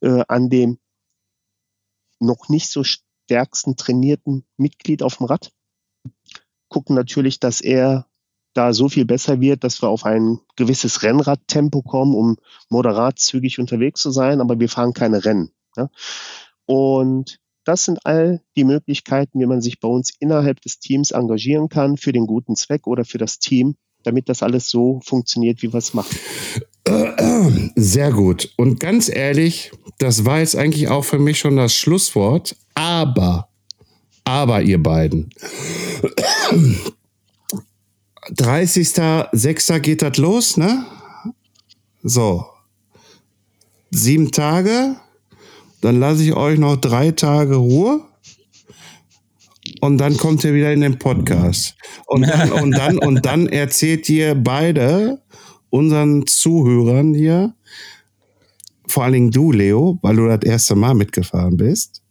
[0.00, 0.78] äh, an dem
[2.20, 5.52] noch nicht so stärksten trainierten Mitglied auf dem Rad.
[6.72, 8.06] Gucken natürlich, dass er
[8.54, 12.36] da so viel besser wird, dass wir auf ein gewisses Rennradtempo kommen, um
[12.70, 15.52] moderat zügig unterwegs zu sein, aber wir fahren keine Rennen.
[15.76, 15.90] Ja?
[16.66, 21.68] Und das sind all die Möglichkeiten, wie man sich bei uns innerhalb des Teams engagieren
[21.68, 25.72] kann für den guten Zweck oder für das Team, damit das alles so funktioniert, wie
[25.72, 26.16] wir es machen.
[27.76, 28.52] Sehr gut.
[28.56, 32.56] Und ganz ehrlich, das war jetzt eigentlich auch für mich schon das Schlusswort.
[32.74, 33.48] Aber,
[34.24, 35.30] aber ihr beiden,
[38.30, 39.80] 30.06.
[39.80, 40.86] geht das los, ne?
[42.02, 42.46] So.
[43.90, 44.96] Sieben Tage.
[45.80, 48.00] Dann lasse ich euch noch drei Tage Ruhe.
[49.80, 51.76] Und dann kommt ihr wieder in den Podcast.
[52.06, 55.20] Und dann, und dann, und dann erzählt ihr beide
[55.70, 57.54] unseren Zuhörern hier,
[58.86, 62.01] vor allen Dingen du, Leo, weil du das erste Mal mitgefahren bist.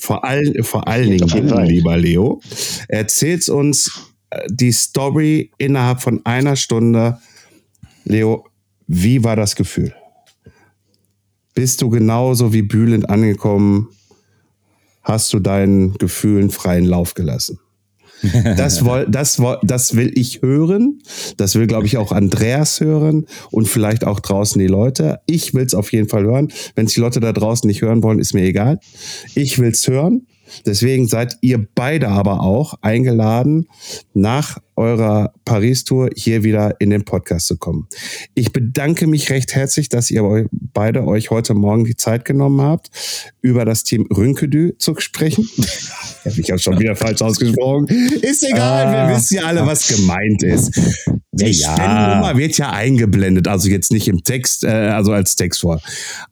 [0.00, 2.40] Vor, all, vor allen Dingen du, lieber Leo,
[2.88, 4.10] erzählst uns
[4.48, 7.18] die Story innerhalb von einer Stunde.
[8.04, 8.46] Leo,
[8.86, 9.94] wie war das Gefühl?
[11.54, 13.90] Bist du genauso wie Bühlend angekommen?
[15.02, 17.58] Hast du deinen Gefühlen freien Lauf gelassen?
[18.56, 21.00] Das, woll, das, das will ich hören.
[21.36, 25.20] Das will, glaube ich, auch Andreas hören und vielleicht auch draußen die Leute.
[25.26, 26.48] Ich will es auf jeden Fall hören.
[26.74, 28.80] Wenn es die Leute da draußen nicht hören wollen, ist mir egal.
[29.34, 30.26] Ich will es hören.
[30.66, 33.68] Deswegen seid ihr beide aber auch eingeladen,
[34.14, 37.86] nach eurer Paris-Tour hier wieder in den Podcast zu kommen.
[38.34, 42.90] Ich bedanke mich recht herzlich, dass ihr beide euch heute Morgen die Zeit genommen habt,
[43.42, 45.48] über das Team Rünkedü zu sprechen.
[46.24, 47.86] Habe ich auch schon wieder falsch ausgesprochen.
[48.22, 49.08] Ist egal, ah.
[49.08, 50.80] wir wissen ja alle, was gemeint ist.
[51.32, 51.72] Die ja.
[51.72, 55.80] Stellennummer wird ja eingeblendet, also jetzt nicht im Text, äh, also als Text vor.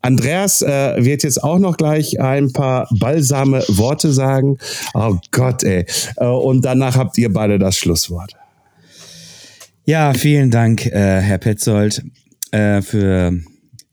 [0.02, 4.58] Andreas äh, wird jetzt auch noch gleich ein paar balsame Worte sagen.
[4.94, 5.86] Oh Gott, ey.
[6.16, 8.37] Äh, und danach habt ihr beide das Schlusswort.
[9.88, 12.02] Ja, vielen Dank, äh, Herr Petzold,
[12.50, 13.40] äh, für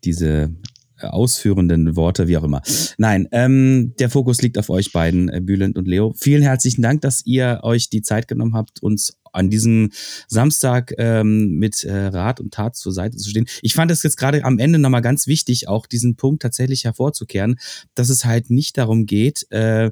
[0.03, 0.53] diese
[0.99, 2.61] ausführenden Worte, wie auch immer.
[2.97, 6.13] Nein, ähm, der Fokus liegt auf euch beiden, äh, Bülent und Leo.
[6.19, 9.91] Vielen herzlichen Dank, dass ihr euch die Zeit genommen habt, uns an diesem
[10.27, 13.45] Samstag ähm, mit äh, Rat und Tat zur Seite zu stehen.
[13.61, 17.57] Ich fand es jetzt gerade am Ende nochmal ganz wichtig, auch diesen Punkt tatsächlich hervorzukehren,
[17.93, 19.91] dass es halt nicht darum geht, äh,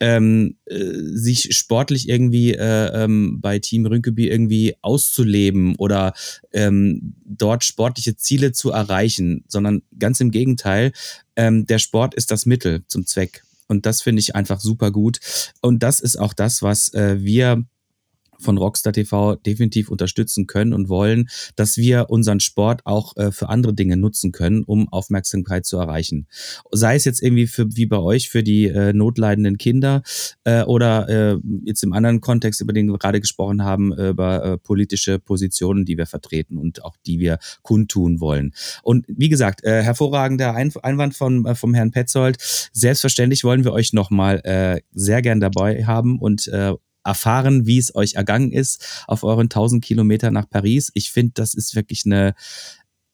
[0.00, 6.12] ähm, äh, sich sportlich irgendwie äh, ähm, bei Team Rünkeby irgendwie auszuleben oder
[6.52, 10.92] ähm, dort sportliche Ziele zu erreichen, sondern ganz im Gegenteil,
[11.36, 13.42] ähm, der Sport ist das Mittel zum Zweck.
[13.68, 15.18] Und das finde ich einfach super gut.
[15.60, 17.64] Und das ist auch das, was äh, wir
[18.38, 23.48] von Rockstar TV definitiv unterstützen können und wollen, dass wir unseren Sport auch äh, für
[23.48, 26.26] andere Dinge nutzen können, um Aufmerksamkeit zu erreichen.
[26.70, 30.02] Sei es jetzt irgendwie für, wie bei euch für die äh, notleidenden Kinder
[30.44, 34.58] äh, oder äh, jetzt im anderen Kontext, über den wir gerade gesprochen haben, über äh,
[34.58, 38.52] politische Positionen, die wir vertreten und auch die wir kundtun wollen.
[38.82, 42.36] Und wie gesagt, äh, hervorragender Ein Einwand von, äh, vom Herrn Petzold.
[42.72, 46.74] Selbstverständlich wollen wir euch nochmal äh, sehr gern dabei haben und äh,
[47.06, 50.90] erfahren, wie es euch ergangen ist auf euren 1000 Kilometer nach Paris.
[50.94, 52.34] Ich finde, das ist wirklich eine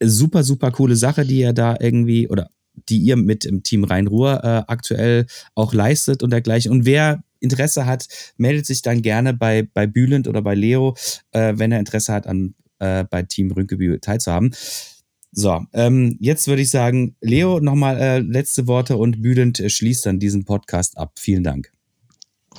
[0.03, 2.51] super, super coole Sache, die ihr da irgendwie oder
[2.89, 6.73] die ihr mit im Team Rhein-Ruhr äh, aktuell auch leistet und dergleichen.
[6.73, 10.95] Und wer Interesse hat, meldet sich dann gerne bei, bei Bülent oder bei Leo,
[11.33, 14.55] äh, wenn er Interesse hat, an, äh, bei Team Rünkebü teilzuhaben.
[15.33, 20.07] So, ähm, jetzt würde ich sagen, Leo, nochmal äh, letzte Worte und Bülent äh, schließt
[20.07, 21.13] dann diesen Podcast ab.
[21.19, 21.73] Vielen Dank.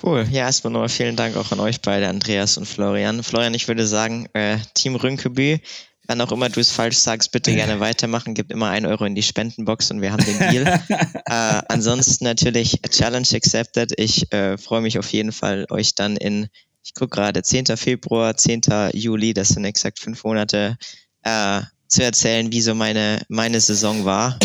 [0.02, 0.26] Cool.
[0.32, 3.24] Ja, erstmal nochmal vielen Dank auch an euch beide, Andreas und Florian.
[3.24, 5.62] Florian, ich würde sagen, äh, Team Rünkeby,
[6.08, 8.34] wann auch immer du es falsch sagst, bitte gerne weitermachen.
[8.34, 10.66] Gibt immer ein Euro in die Spendenbox und wir haben den Deal.
[10.90, 13.94] äh, ansonsten natürlich Challenge accepted.
[13.98, 16.48] Ich äh, freue mich auf jeden Fall, euch dann in,
[16.84, 17.78] ich gucke gerade, 10.
[17.78, 18.62] Februar, 10.
[18.94, 20.78] Juli, das sind exakt fünf Monate,
[21.24, 21.62] äh,
[21.94, 24.40] zu erzählen, wie so meine, meine Saison war,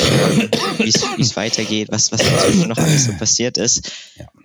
[0.76, 2.22] wie es weitergeht, was, was
[2.66, 3.90] noch alles so passiert ist.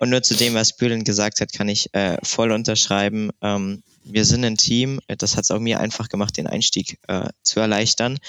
[0.03, 3.29] Und nur zu dem, was Bülent gesagt hat, kann ich äh, voll unterschreiben.
[3.41, 7.29] Ähm, wir sind ein Team, das hat es auch mir einfach gemacht, den Einstieg äh,
[7.41, 8.19] zu erleichtern.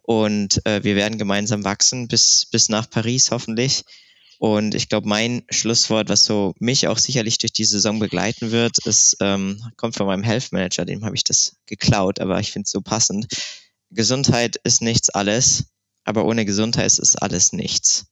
[0.00, 3.84] Und äh, wir werden gemeinsam wachsen bis, bis nach Paris hoffentlich.
[4.38, 8.78] Und ich glaube, mein Schlusswort, was so mich auch sicherlich durch die Saison begleiten wird,
[8.86, 12.64] ist, ähm, kommt von meinem Health Manager, dem habe ich das geklaut, aber ich finde
[12.64, 13.26] es so passend.
[13.90, 15.64] Gesundheit ist nichts alles,
[16.04, 18.06] aber ohne Gesundheit ist alles nichts.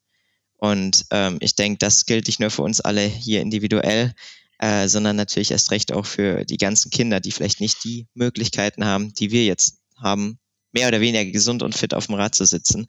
[0.56, 4.14] Und ähm, ich denke, das gilt nicht nur für uns alle hier individuell,
[4.58, 8.84] äh, sondern natürlich erst recht auch für die ganzen Kinder, die vielleicht nicht die Möglichkeiten
[8.84, 10.38] haben, die wir jetzt haben,
[10.72, 12.86] mehr oder weniger gesund und fit auf dem Rad zu sitzen.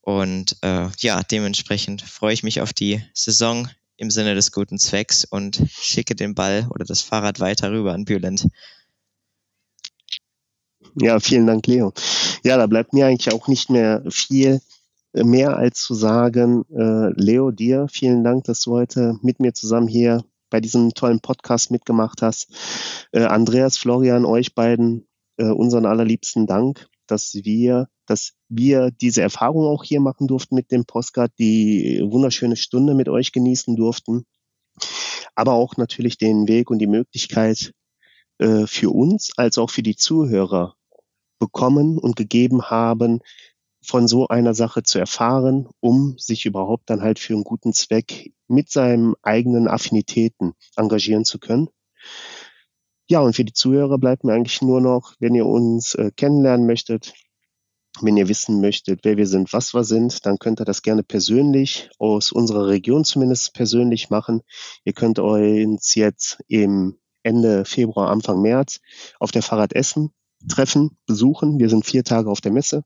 [0.00, 5.24] Und äh, ja, dementsprechend freue ich mich auf die Saison im Sinne des guten Zwecks
[5.24, 8.46] und schicke den Ball oder das Fahrrad weiter rüber an Bülent.
[10.98, 11.92] Ja, vielen Dank, Leo.
[12.42, 14.60] Ja, da bleibt mir eigentlich auch nicht mehr viel
[15.24, 19.88] mehr als zu sagen, äh, Leo, dir vielen Dank, dass du heute mit mir zusammen
[19.88, 22.52] hier bei diesem tollen Podcast mitgemacht hast.
[23.12, 25.06] Äh, Andreas, Florian, euch beiden
[25.38, 30.70] äh, unseren allerliebsten Dank, dass wir, dass wir diese Erfahrung auch hier machen durften mit
[30.70, 34.24] dem Postcard, die wunderschöne Stunde mit euch genießen durften,
[35.34, 37.72] aber auch natürlich den Weg und die Möglichkeit
[38.38, 40.74] äh, für uns als auch für die Zuhörer
[41.38, 43.20] bekommen und gegeben haben,
[43.86, 48.32] von so einer Sache zu erfahren, um sich überhaupt dann halt für einen guten Zweck
[48.48, 51.68] mit seinen eigenen Affinitäten engagieren zu können.
[53.08, 56.66] Ja, und für die Zuhörer bleibt mir eigentlich nur noch, wenn ihr uns äh, kennenlernen
[56.66, 57.14] möchtet,
[58.00, 61.04] wenn ihr wissen möchtet, wer wir sind, was wir sind, dann könnt ihr das gerne
[61.04, 64.42] persönlich aus unserer Region zumindest persönlich machen.
[64.84, 68.80] Ihr könnt uns jetzt im Ende Februar, Anfang März
[69.20, 70.12] auf der Fahrrad Essen
[70.48, 71.58] treffen, besuchen.
[71.58, 72.84] Wir sind vier Tage auf der Messe.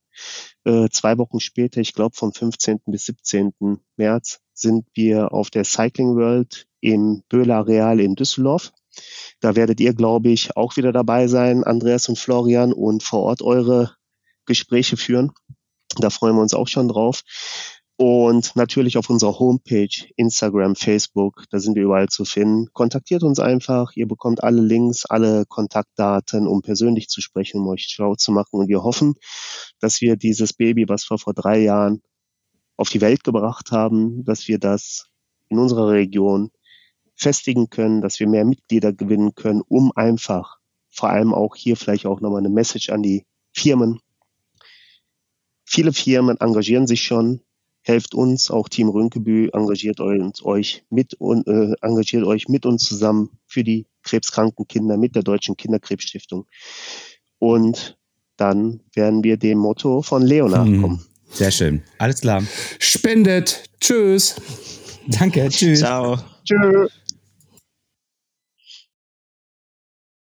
[0.64, 2.80] Äh, zwei Wochen später, ich glaube vom 15.
[2.86, 3.53] bis 17.
[3.96, 8.72] März, sind wir auf der Cycling World im Böhler Areal in Düsseldorf.
[9.40, 13.42] Da werdet ihr, glaube ich, auch wieder dabei sein, Andreas und Florian, und vor Ort
[13.42, 13.94] eure
[14.46, 15.32] Gespräche führen.
[15.98, 17.22] Da freuen wir uns auch schon drauf.
[18.03, 22.72] Und natürlich auf unserer Homepage, Instagram, Facebook, da sind wir überall zu finden.
[22.72, 23.92] Kontaktiert uns einfach.
[23.94, 28.59] Ihr bekommt alle Links, alle Kontaktdaten, um persönlich zu sprechen, um euch schlau zu machen.
[28.59, 29.16] Und wir hoffen,
[29.80, 32.01] dass wir dieses Baby, was wir vor drei Jahren
[32.78, 35.11] auf die Welt gebracht haben, dass wir das
[35.51, 36.53] in unserer Region
[37.16, 40.57] festigen können, dass wir mehr Mitglieder gewinnen können, um einfach
[40.88, 44.01] vor allem auch hier vielleicht auch nochmal eine Message an die Firmen.
[45.66, 47.42] Viele Firmen engagieren sich schon
[47.91, 53.30] helft uns, auch Team Rönkebü, engagiert euch mit und äh, engagiert euch mit uns zusammen
[53.47, 56.47] für die krebskranken Kinder mit der Deutschen Kinderkrebsstiftung.
[57.38, 57.99] Und
[58.36, 60.99] dann werden wir dem Motto von Leo nachkommen.
[60.99, 61.07] Hm.
[61.32, 61.82] Sehr schön.
[61.99, 62.43] Alles klar.
[62.78, 63.64] Spendet.
[63.80, 64.36] Tschüss.
[65.07, 65.49] Danke.
[65.49, 65.80] Tschüss.
[65.80, 66.18] Ciao.
[66.45, 66.91] Tschüss.